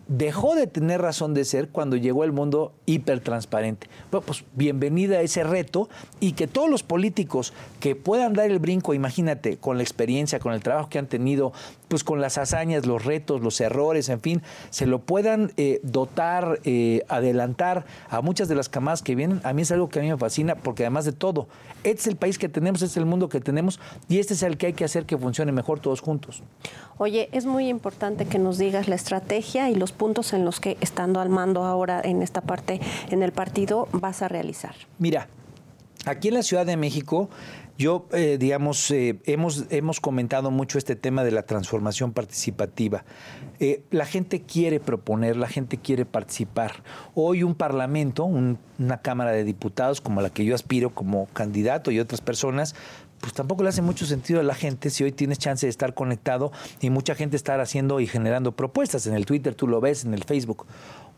dejó 0.08 0.54
de 0.54 0.66
tener 0.66 1.00
razón 1.00 1.34
de 1.34 1.44
ser 1.44 1.70
cuando 1.70 1.96
llegó 1.96 2.24
el 2.24 2.32
mundo 2.32 2.74
hipertransparente. 2.86 3.88
Bueno, 4.10 4.24
pues 4.24 4.44
bienvenida 4.54 5.18
a 5.18 5.22
ese 5.22 5.42
reto 5.42 5.88
y 6.20 6.32
que 6.32 6.46
todos 6.46 6.70
los 6.70 6.82
políticos 6.82 7.52
que 7.80 7.96
puedan 7.96 8.32
dar 8.34 8.50
el 8.50 8.58
brinco, 8.58 8.94
imagínate, 8.94 9.56
con 9.56 9.76
la 9.76 9.82
experiencia, 9.82 10.38
con 10.38 10.52
el 10.52 10.62
trabajo 10.62 10.88
que 10.88 10.98
han 10.98 11.08
tenido, 11.08 11.52
pues 11.88 12.04
con 12.04 12.20
las 12.20 12.38
hazañas, 12.38 12.86
los 12.86 13.04
retos, 13.04 13.40
los 13.40 13.60
errores, 13.60 14.08
en 14.08 14.20
fin, 14.20 14.42
se 14.70 14.86
lo 14.86 15.00
puedan 15.00 15.52
eh, 15.56 15.80
dotar, 15.82 16.60
eh, 16.64 17.02
adelantar 17.08 17.84
a 18.08 18.20
muchas 18.20 18.48
de 18.48 18.54
las 18.54 18.68
camadas 18.68 19.02
que 19.02 19.14
vienen. 19.14 19.40
A 19.44 19.52
mí 19.52 19.62
es 19.62 19.70
algo 19.70 19.88
que 19.88 20.00
a 20.00 20.02
mí 20.02 20.10
me 20.10 20.16
fascina 20.16 20.56
porque 20.56 20.84
además 20.84 21.04
de 21.04 21.12
todo, 21.12 21.48
este 21.84 22.00
es 22.00 22.06
el 22.06 22.16
país 22.16 22.38
que 22.38 22.48
tenemos, 22.48 22.82
este 22.82 22.92
es 22.92 22.96
el 22.96 23.06
mundo 23.06 23.28
que 23.28 23.40
tenemos 23.40 23.80
y 24.08 24.18
este 24.18 24.34
es 24.34 24.42
el 24.42 24.56
que 24.56 24.66
hay 24.66 24.72
que 24.72 24.84
hacer 24.84 25.06
que 25.06 25.16
funcione 25.16 25.52
mejor 25.52 25.80
todos 25.80 26.00
juntos. 26.00 26.42
Oye, 26.98 27.28
es 27.32 27.46
muy 27.46 27.68
importante 27.68 28.26
que 28.26 28.38
nos 28.38 28.58
digas 28.58 28.88
la 28.88 28.94
estrategia 28.94 29.70
y 29.70 29.74
los 29.74 29.92
puntos 29.92 30.32
en 30.32 30.44
los 30.44 30.60
que, 30.60 30.76
estando 30.80 31.20
al 31.20 31.28
mando 31.28 31.64
ahora 31.64 32.00
en 32.02 32.22
esta 32.22 32.40
parte 32.40 32.80
en 33.10 33.22
el 33.22 33.32
partido, 33.32 33.88
vas 33.92 34.22
a 34.22 34.28
realizar. 34.28 34.74
Mira, 34.98 35.28
aquí 36.06 36.28
en 36.28 36.34
la 36.34 36.42
Ciudad 36.42 36.64
de 36.64 36.76
México, 36.76 37.28
yo, 37.78 38.06
eh, 38.12 38.36
digamos, 38.38 38.90
eh, 38.90 39.18
hemos, 39.24 39.64
hemos 39.70 40.00
comentado 40.00 40.50
mucho 40.50 40.78
este 40.78 40.96
tema 40.96 41.24
de 41.24 41.30
la 41.30 41.42
transformación 41.42 42.12
participativa. 42.12 43.04
Eh, 43.60 43.82
la 43.90 44.06
gente 44.06 44.42
quiere 44.42 44.80
proponer, 44.80 45.36
la 45.36 45.48
gente 45.48 45.76
quiere 45.76 46.06
participar. 46.06 46.82
Hoy 47.14 47.42
un 47.42 47.54
parlamento, 47.54 48.24
una 48.24 49.02
Cámara 49.02 49.32
de 49.32 49.44
Diputados 49.44 50.00
como 50.00 50.22
la 50.22 50.30
que 50.30 50.44
yo 50.44 50.54
aspiro 50.54 50.90
como 50.90 51.26
candidato 51.26 51.90
y 51.90 52.00
otras 52.00 52.20
personas, 52.20 52.74
pues 53.20 53.32
tampoco 53.32 53.62
le 53.62 53.70
hace 53.70 53.82
mucho 53.82 54.06
sentido 54.06 54.40
a 54.40 54.42
la 54.42 54.54
gente 54.54 54.90
si 54.90 55.04
hoy 55.04 55.12
tienes 55.12 55.38
chance 55.38 55.66
de 55.66 55.70
estar 55.70 55.94
conectado 55.94 56.52
y 56.80 56.90
mucha 56.90 57.14
gente 57.14 57.36
estar 57.36 57.60
haciendo 57.60 58.00
y 58.00 58.06
generando 58.06 58.52
propuestas. 58.52 59.06
En 59.06 59.14
el 59.14 59.26
Twitter 59.26 59.54
tú 59.54 59.68
lo 59.68 59.80
ves, 59.80 60.04
en 60.04 60.14
el 60.14 60.24
Facebook. 60.24 60.66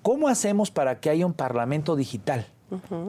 ¿Cómo 0.02 0.28
hacemos 0.28 0.70
para 0.70 1.00
que 1.00 1.10
haya 1.10 1.26
un 1.26 1.34
parlamento 1.34 1.96
digital? 1.96 2.46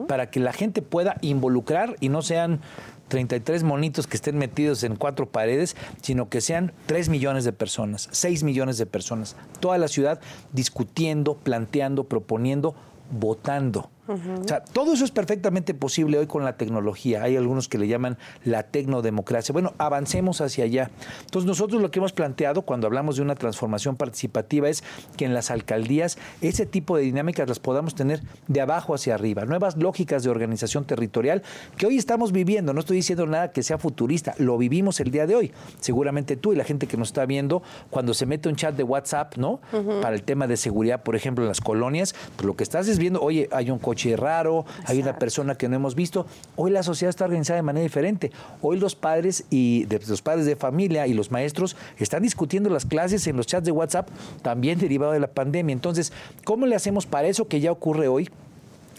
Para 0.08 0.30
que 0.30 0.40
la 0.40 0.52
gente 0.52 0.82
pueda 0.82 1.16
involucrar 1.20 1.96
y 2.00 2.08
no 2.08 2.22
sean 2.22 2.60
33 3.08 3.62
monitos 3.62 4.06
que 4.06 4.16
estén 4.16 4.38
metidos 4.38 4.82
en 4.84 4.96
cuatro 4.96 5.26
paredes, 5.26 5.76
sino 6.00 6.28
que 6.30 6.40
sean 6.40 6.72
3 6.86 7.10
millones 7.10 7.44
de 7.44 7.52
personas, 7.52 8.08
6 8.12 8.42
millones 8.44 8.78
de 8.78 8.86
personas, 8.86 9.36
toda 9.58 9.76
la 9.76 9.88
ciudad 9.88 10.20
discutiendo, 10.52 11.34
planteando, 11.34 12.04
proponiendo, 12.04 12.74
votando. 13.10 13.90
O 14.10 14.48
sea, 14.48 14.62
todo 14.64 14.92
eso 14.92 15.04
es 15.04 15.10
perfectamente 15.10 15.74
posible 15.74 16.18
hoy 16.18 16.26
con 16.26 16.44
la 16.44 16.56
tecnología. 16.56 17.22
Hay 17.22 17.36
algunos 17.36 17.68
que 17.68 17.78
le 17.78 17.88
llaman 17.88 18.18
la 18.44 18.64
tecnodemocracia. 18.64 19.52
Bueno, 19.52 19.74
avancemos 19.78 20.40
hacia 20.40 20.64
allá. 20.64 20.90
Entonces, 21.20 21.46
nosotros 21.46 21.80
lo 21.80 21.90
que 21.90 21.98
hemos 21.98 22.12
planteado 22.12 22.62
cuando 22.62 22.86
hablamos 22.86 23.16
de 23.16 23.22
una 23.22 23.34
transformación 23.34 23.96
participativa 23.96 24.68
es 24.68 24.82
que 25.16 25.24
en 25.24 25.34
las 25.34 25.50
alcaldías 25.50 26.18
ese 26.40 26.66
tipo 26.66 26.96
de 26.96 27.02
dinámicas 27.02 27.48
las 27.48 27.58
podamos 27.58 27.94
tener 27.94 28.20
de 28.48 28.60
abajo 28.60 28.94
hacia 28.94 29.14
arriba. 29.14 29.44
Nuevas 29.44 29.76
lógicas 29.76 30.22
de 30.22 30.30
organización 30.30 30.84
territorial 30.84 31.42
que 31.76 31.86
hoy 31.86 31.96
estamos 31.96 32.32
viviendo. 32.32 32.72
No 32.72 32.80
estoy 32.80 32.96
diciendo 32.96 33.26
nada 33.26 33.52
que 33.52 33.62
sea 33.62 33.78
futurista, 33.78 34.34
lo 34.38 34.58
vivimos 34.58 35.00
el 35.00 35.10
día 35.10 35.26
de 35.26 35.36
hoy. 35.36 35.52
Seguramente 35.80 36.36
tú 36.36 36.52
y 36.52 36.56
la 36.56 36.64
gente 36.64 36.86
que 36.86 36.96
nos 36.96 37.08
está 37.08 37.26
viendo, 37.26 37.62
cuando 37.90 38.14
se 38.14 38.26
mete 38.26 38.48
un 38.48 38.56
chat 38.56 38.74
de 38.74 38.82
WhatsApp, 38.82 39.36
¿no? 39.36 39.60
Para 40.02 40.14
el 40.14 40.22
tema 40.22 40.46
de 40.46 40.56
seguridad, 40.56 41.02
por 41.02 41.16
ejemplo, 41.16 41.44
en 41.44 41.48
las 41.48 41.60
colonias, 41.60 42.14
pues 42.36 42.46
lo 42.46 42.56
que 42.56 42.64
estás 42.64 42.88
es 42.88 42.98
viendo, 42.98 43.20
oye, 43.20 43.48
hay 43.52 43.70
un 43.70 43.78
coche 43.78 43.99
raro, 44.16 44.64
hay 44.86 45.00
una 45.00 45.18
persona 45.18 45.54
que 45.54 45.68
no 45.68 45.76
hemos 45.76 45.94
visto. 45.94 46.26
Hoy 46.56 46.70
la 46.70 46.82
sociedad 46.82 47.10
está 47.10 47.24
organizada 47.24 47.56
de 47.56 47.62
manera 47.62 47.82
diferente. 47.82 48.30
Hoy 48.62 48.78
los 48.78 48.94
padres 48.94 49.44
y 49.50 49.86
los 50.08 50.22
padres 50.22 50.46
de 50.46 50.56
familia 50.56 51.06
y 51.06 51.14
los 51.14 51.30
maestros 51.30 51.76
están 51.98 52.22
discutiendo 52.22 52.70
las 52.70 52.86
clases 52.86 53.26
en 53.26 53.36
los 53.36 53.46
chats 53.46 53.64
de 53.64 53.72
WhatsApp, 53.72 54.08
también 54.42 54.78
derivado 54.78 55.12
de 55.12 55.20
la 55.20 55.28
pandemia. 55.28 55.72
Entonces, 55.72 56.12
¿cómo 56.44 56.66
le 56.66 56.76
hacemos 56.76 57.06
para 57.06 57.28
eso 57.28 57.46
que 57.46 57.60
ya 57.60 57.72
ocurre 57.72 58.08
hoy? 58.08 58.28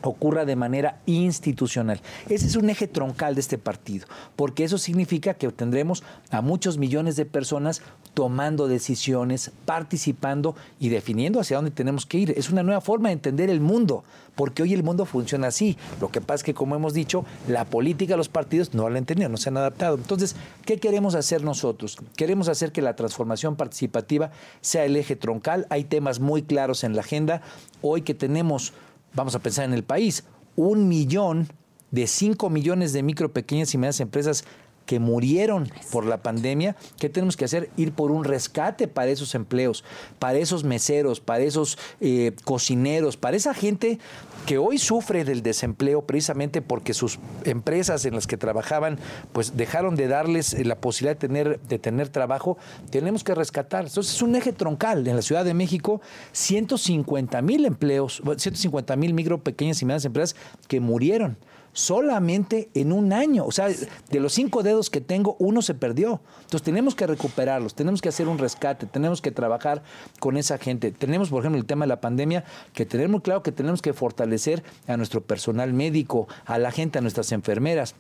Ocurra 0.04 0.46
de 0.46 0.56
manera 0.56 1.02
institucional. 1.06 2.02
Ese 2.30 2.48
es 2.48 2.56
un 2.56 2.70
eje 2.70 2.88
troncal 2.88 3.36
de 3.36 3.42
este 3.42 3.58
partido, 3.58 4.08
porque 4.36 4.64
eso 4.64 4.78
significa 4.78 5.34
que 5.34 5.52
tendremos 5.52 6.04
a 6.30 6.42
muchos 6.42 6.78
millones 6.78 7.16
de 7.16 7.26
personas 7.26 7.82
tomando 8.14 8.68
decisiones, 8.68 9.52
participando 9.66 10.56
y 10.80 10.90
definiendo 10.90 11.40
hacia 11.40 11.58
dónde 11.58 11.72
tenemos 11.72 12.06
que 12.06 12.18
ir. 12.18 12.34
Es 12.38 12.50
una 12.50 12.64
nueva 12.64 12.82
forma 12.82 13.10
de 13.10 13.14
entender 13.14 13.50
el 13.50 13.62
mundo, 13.62 14.04
porque 14.36 14.64
hoy 14.64 14.74
el 14.74 14.84
mundo 14.84 15.06
funciona 15.06 15.48
así. 15.48 15.78
Lo 16.00 16.10
que 16.10 16.22
pasa 16.22 16.36
es 16.36 16.44
que, 16.44 16.54
como 16.54 16.76
hemos 16.76 16.94
dicho, 16.94 17.26
la 17.48 17.66
política, 17.66 18.18
los 18.18 18.30
partidos 18.30 18.74
no 18.74 18.84
la 18.84 18.90
han 18.90 18.98
entendido, 18.98 19.30
no 19.30 19.38
se 19.38 19.50
han 19.50 19.58
adaptado. 19.58 19.96
Entonces, 19.96 20.36
¿qué 20.66 20.78
queremos 20.78 21.16
hacer 21.16 21.44
nosotros? 21.44 21.98
Queremos 22.16 22.48
hacer 22.48 22.72
que 22.72 22.82
la 22.82 22.96
transformación 22.96 23.56
participativa 23.56 24.32
sea 24.62 24.86
el 24.86 24.96
eje 24.96 25.16
troncal. 25.16 25.68
Hay 25.70 25.84
temas 25.84 26.20
muy 26.20 26.44
claros 26.44 26.84
en 26.84 26.96
la 26.96 27.02
agenda. 27.02 27.42
Hoy 27.82 28.02
que 28.02 28.14
tenemos 28.14 28.74
vamos 29.14 29.36
a 29.36 29.40
pensar 29.40 29.66
en 29.66 29.74
el 29.74 29.84
país, 29.84 30.24
un 30.56 30.88
millón 30.88 31.48
de 31.92 32.08
cinco 32.08 32.50
millones 32.50 32.94
de 32.94 33.04
micro, 33.04 33.34
pequeñas 33.34 33.74
y 33.74 33.78
medianas 33.78 34.00
empresas 34.00 34.46
que 34.86 35.00
murieron 35.00 35.72
por 35.92 36.06
la 36.06 36.22
pandemia, 36.22 36.76
¿qué 37.00 37.10
tenemos 37.10 37.38
que 37.38 37.46
hacer? 37.46 37.70
Ir 37.78 37.94
por 37.94 38.12
un 38.12 38.24
rescate 38.24 38.88
para 38.88 39.12
esos 39.12 39.36
empleos, 39.36 39.84
para 40.20 40.38
esos 40.38 40.64
meseros, 40.64 41.20
para 41.20 41.44
esos 41.44 41.78
eh, 42.00 42.34
cocineros, 42.44 43.18
para 43.18 43.38
esa 43.38 43.54
gente 43.54 44.00
que 44.46 44.58
hoy 44.58 44.78
sufre 44.78 45.24
del 45.24 45.44
desempleo 45.44 46.02
precisamente 46.02 46.62
porque 46.62 46.94
sus 46.94 47.20
empresas 47.46 48.06
en 48.06 48.16
las 48.16 48.28
que 48.28 48.38
trabajaban 48.38 48.98
pues 49.32 49.56
dejaron 49.56 49.96
de 49.96 50.08
darles 50.08 50.54
eh, 50.54 50.66
la 50.66 50.76
posibilidad 50.76 51.16
de 51.16 51.28
tener, 51.28 51.60
de 51.60 51.80
tener 51.80 52.10
trabajo, 52.10 52.58
tenemos 52.90 53.24
que 53.24 53.36
rescatar. 53.36 53.86
Entonces 53.86 54.16
es 54.16 54.22
un 54.22 54.36
eje 54.36 54.54
troncal. 54.54 55.08
En 55.08 55.16
la 55.16 55.22
Ciudad 55.22 55.46
de 55.46 55.54
México, 55.54 56.02
150 56.32 57.42
mil 57.42 57.66
empleos, 57.66 58.22
150 58.24 58.96
mil 58.96 59.14
micro, 59.14 59.42
pequeñas 59.44 59.82
y 59.82 59.86
medianas 59.86 60.06
empresas 60.06 60.36
que 60.68 60.80
murieron 60.80 61.38
solamente 61.74 62.70
en 62.74 62.92
un 62.92 63.14
año. 63.14 63.46
O 63.46 63.52
sea, 63.52 63.68
de 63.68 64.20
los 64.20 64.34
cinco 64.34 64.64
dedos 64.64 64.90
que 64.90 65.02
tengo, 65.02 65.36
uno 65.40 65.62
se 65.62 65.74
perdió. 65.74 66.22
Entonces 66.42 66.64
tenemos 66.64 66.96
que 66.96 67.08
recuperarlos, 67.08 67.76
tenemos 67.76 68.02
que 68.02 68.10
hacer 68.10 68.28
un 68.28 68.38
rescate, 68.38 68.86
tenemos 68.86 69.22
que 69.22 69.32
trabajar 69.32 69.84
con 70.20 70.38
esa 70.38 70.58
gente. 70.58 70.92
Tenemos, 70.92 71.30
por 71.30 71.42
ejemplo, 71.42 71.60
el 71.60 71.66
tema 71.66 71.86
de 71.86 71.90
la 71.90 72.02
pandemia, 72.02 72.44
que 72.74 72.86
tenemos 72.86 73.22
claro 73.22 73.44
que 73.44 73.52
tenemos 73.52 73.82
que 73.82 73.94
fortalecer 73.94 74.64
a 74.88 74.98
nuestro 74.98 75.22
personal 75.22 75.74
médico, 75.74 76.28
a 76.46 76.58
la 76.58 76.72
gente, 76.72 77.00
a 77.00 77.02
nuestras 77.02 77.32
enfermeras 77.32 77.96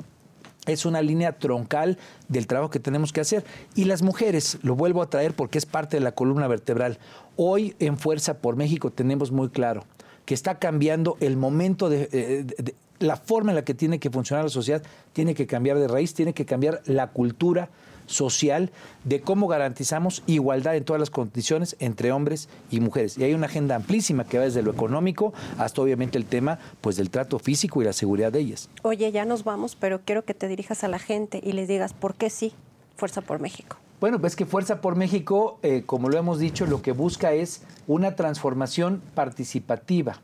es 0.67 0.85
una 0.85 1.01
línea 1.01 1.39
troncal 1.39 1.97
del 2.27 2.47
trabajo 2.47 2.69
que 2.69 2.79
tenemos 2.79 3.11
que 3.11 3.21
hacer. 3.21 3.43
Y 3.75 3.85
las 3.85 4.01
mujeres, 4.01 4.59
lo 4.61 4.75
vuelvo 4.75 5.01
a 5.01 5.09
traer 5.09 5.33
porque 5.33 5.57
es 5.57 5.65
parte 5.65 5.97
de 5.97 6.01
la 6.01 6.11
columna 6.11 6.47
vertebral. 6.47 6.99
Hoy 7.35 7.75
en 7.79 7.97
Fuerza 7.97 8.37
por 8.37 8.55
México 8.55 8.91
tenemos 8.91 9.31
muy 9.31 9.49
claro 9.49 9.85
que 10.25 10.35
está 10.35 10.59
cambiando 10.59 11.17
el 11.19 11.35
momento 11.35 11.89
de, 11.89 12.09
eh, 12.11 12.43
de 12.43 12.75
la 13.01 13.17
forma 13.17 13.51
en 13.51 13.55
la 13.55 13.63
que 13.63 13.73
tiene 13.73 13.99
que 13.99 14.09
funcionar 14.09 14.45
la 14.45 14.49
sociedad, 14.49 14.81
tiene 15.13 15.33
que 15.33 15.47
cambiar 15.47 15.77
de 15.79 15.87
raíz, 15.87 16.13
tiene 16.13 16.33
que 16.33 16.45
cambiar 16.45 16.81
la 16.85 17.07
cultura 17.07 17.69
social 18.11 18.71
de 19.03 19.21
cómo 19.21 19.47
garantizamos 19.47 20.23
igualdad 20.27 20.75
en 20.75 20.83
todas 20.83 20.99
las 20.99 21.09
condiciones 21.09 21.75
entre 21.79 22.11
hombres 22.11 22.49
y 22.69 22.79
mujeres. 22.79 23.17
Y 23.17 23.23
hay 23.23 23.33
una 23.33 23.47
agenda 23.47 23.75
amplísima 23.75 24.25
que 24.25 24.37
va 24.37 24.43
desde 24.43 24.61
lo 24.61 24.71
económico 24.71 25.33
hasta 25.57 25.81
obviamente 25.81 26.17
el 26.17 26.25
tema 26.25 26.59
pues 26.81 26.97
del 26.97 27.09
trato 27.09 27.39
físico 27.39 27.81
y 27.81 27.85
la 27.85 27.93
seguridad 27.93 28.31
de 28.31 28.39
ellas. 28.39 28.69
Oye, 28.83 29.11
ya 29.11 29.25
nos 29.25 29.43
vamos, 29.43 29.75
pero 29.75 30.01
quiero 30.03 30.25
que 30.25 30.33
te 30.33 30.47
dirijas 30.47 30.83
a 30.83 30.87
la 30.87 30.99
gente 30.99 31.41
y 31.43 31.53
les 31.53 31.67
digas 31.67 31.93
por 31.93 32.15
qué 32.15 32.29
sí, 32.29 32.53
Fuerza 32.95 33.21
por 33.21 33.39
México. 33.39 33.77
Bueno, 33.99 34.19
pues 34.19 34.35
que 34.35 34.45
Fuerza 34.45 34.81
por 34.81 34.95
México, 34.95 35.59
eh, 35.63 35.83
como 35.85 36.09
lo 36.09 36.17
hemos 36.17 36.39
dicho, 36.39 36.65
lo 36.65 36.81
que 36.81 36.91
busca 36.91 37.33
es 37.33 37.61
una 37.87 38.15
transformación 38.15 39.01
participativa 39.15 40.19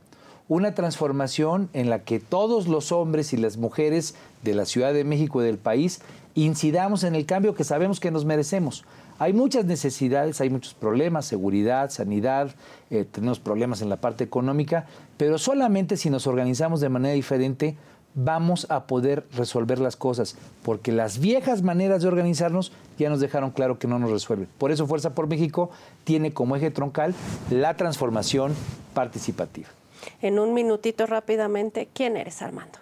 una 0.49 0.73
transformación 0.73 1.69
en 1.73 1.89
la 1.89 1.99
que 1.99 2.19
todos 2.19 2.67
los 2.67 2.91
hombres 2.91 3.33
y 3.33 3.37
las 3.37 3.57
mujeres 3.57 4.15
de 4.43 4.53
la 4.53 4.65
Ciudad 4.65 4.93
de 4.93 5.03
México 5.03 5.41
y 5.41 5.45
del 5.45 5.57
país 5.57 6.01
incidamos 6.35 7.03
en 7.03 7.15
el 7.15 7.25
cambio 7.25 7.55
que 7.55 7.63
sabemos 7.63 7.99
que 7.99 8.11
nos 8.11 8.25
merecemos. 8.25 8.85
Hay 9.19 9.33
muchas 9.33 9.65
necesidades, 9.65 10.39
hay 10.39 10.49
muchos 10.49 10.75
problemas, 10.75 11.25
seguridad, 11.25 11.89
sanidad, 11.89 12.51
eh, 12.91 13.03
tenemos 13.09 13.39
problemas 13.39 13.81
en 13.81 13.89
la 13.89 13.97
parte 13.97 14.23
económica, 14.23 14.85
pero 15.17 15.39
solamente 15.39 15.97
si 15.97 16.09
nos 16.09 16.27
organizamos 16.27 16.79
de 16.79 16.89
manera 16.89 17.15
diferente 17.15 17.75
vamos 18.13 18.65
a 18.69 18.87
poder 18.87 19.27
resolver 19.35 19.79
las 19.79 19.95
cosas, 19.95 20.35
porque 20.63 20.91
las 20.91 21.19
viejas 21.19 21.61
maneras 21.61 22.01
de 22.01 22.07
organizarnos 22.07 22.71
ya 22.97 23.09
nos 23.09 23.19
dejaron 23.19 23.51
claro 23.51 23.77
que 23.77 23.87
no 23.87 23.99
nos 23.99 24.11
resuelven. 24.11 24.47
Por 24.57 24.71
eso 24.71 24.87
Fuerza 24.87 25.13
por 25.13 25.27
México 25.27 25.69
tiene 26.03 26.33
como 26.33 26.55
eje 26.55 26.71
troncal 26.71 27.13
la 27.51 27.75
transformación 27.75 28.53
participativa. 28.93 29.67
En 30.21 30.39
un 30.39 30.53
minutito 30.53 31.05
rápidamente, 31.05 31.89
¿quién 31.93 32.17
eres 32.17 32.41
Armando? 32.41 32.79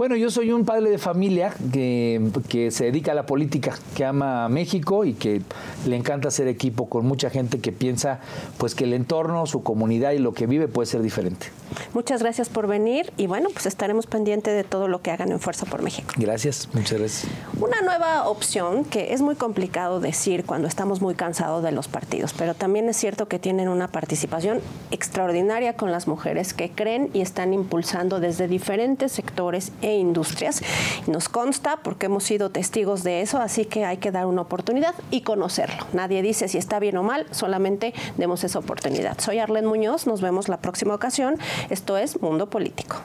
Bueno, 0.00 0.16
yo 0.16 0.30
soy 0.30 0.50
un 0.50 0.64
padre 0.64 0.88
de 0.88 0.96
familia 0.96 1.52
que, 1.74 2.30
que, 2.48 2.70
se 2.70 2.84
dedica 2.84 3.12
a 3.12 3.14
la 3.14 3.26
política, 3.26 3.74
que 3.94 4.06
ama 4.06 4.46
a 4.46 4.48
México 4.48 5.04
y 5.04 5.12
que 5.12 5.42
le 5.86 5.94
encanta 5.94 6.28
hacer 6.28 6.48
equipo 6.48 6.88
con 6.88 7.04
mucha 7.04 7.28
gente 7.28 7.58
que 7.58 7.70
piensa 7.70 8.18
pues 8.56 8.74
que 8.74 8.84
el 8.84 8.94
entorno, 8.94 9.44
su 9.44 9.62
comunidad 9.62 10.12
y 10.12 10.18
lo 10.18 10.32
que 10.32 10.46
vive 10.46 10.68
puede 10.68 10.86
ser 10.86 11.02
diferente. 11.02 11.48
Muchas 11.92 12.22
gracias 12.22 12.48
por 12.48 12.66
venir 12.66 13.12
y 13.18 13.26
bueno, 13.26 13.50
pues 13.52 13.66
estaremos 13.66 14.06
pendientes 14.06 14.54
de 14.54 14.64
todo 14.64 14.88
lo 14.88 15.02
que 15.02 15.10
hagan 15.10 15.32
en 15.32 15.38
Fuerza 15.38 15.66
por 15.66 15.82
México. 15.82 16.14
Gracias, 16.16 16.70
muchas 16.72 16.98
gracias. 16.98 17.32
Una 17.60 17.82
nueva 17.82 18.26
opción 18.26 18.86
que 18.86 19.12
es 19.12 19.20
muy 19.20 19.34
complicado 19.34 20.00
decir 20.00 20.46
cuando 20.46 20.66
estamos 20.66 21.02
muy 21.02 21.14
cansados 21.14 21.62
de 21.62 21.72
los 21.72 21.88
partidos, 21.88 22.32
pero 22.32 22.54
también 22.54 22.88
es 22.88 22.96
cierto 22.96 23.28
que 23.28 23.38
tienen 23.38 23.68
una 23.68 23.88
participación 23.88 24.60
extraordinaria 24.90 25.74
con 25.74 25.92
las 25.92 26.08
mujeres 26.08 26.54
que 26.54 26.70
creen 26.70 27.10
y 27.12 27.20
están 27.20 27.52
impulsando 27.52 28.18
desde 28.18 28.48
diferentes 28.48 29.12
sectores 29.12 29.72
e 29.90 29.98
industrias. 29.98 30.62
Nos 31.06 31.28
consta 31.28 31.78
porque 31.82 32.06
hemos 32.06 32.24
sido 32.24 32.50
testigos 32.50 33.02
de 33.02 33.20
eso, 33.22 33.38
así 33.38 33.64
que 33.64 33.84
hay 33.84 33.98
que 33.98 34.10
dar 34.10 34.26
una 34.26 34.42
oportunidad 34.42 34.94
y 35.10 35.22
conocerlo. 35.22 35.86
Nadie 35.92 36.22
dice 36.22 36.48
si 36.48 36.58
está 36.58 36.78
bien 36.78 36.96
o 36.96 37.02
mal, 37.02 37.26
solamente 37.30 37.94
demos 38.16 38.44
esa 38.44 38.58
oportunidad. 38.58 39.18
Soy 39.20 39.38
Arlen 39.38 39.66
Muñoz, 39.66 40.06
nos 40.06 40.20
vemos 40.20 40.48
la 40.48 40.58
próxima 40.58 40.94
ocasión. 40.94 41.38
Esto 41.68 41.96
es 41.96 42.20
Mundo 42.20 42.48
Político. 42.48 42.96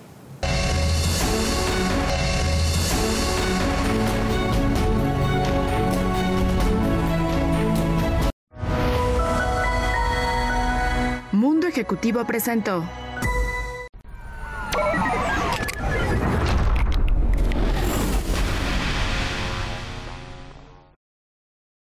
Mundo 11.31 11.67
Ejecutivo 11.67 12.25
presentó 12.25 12.83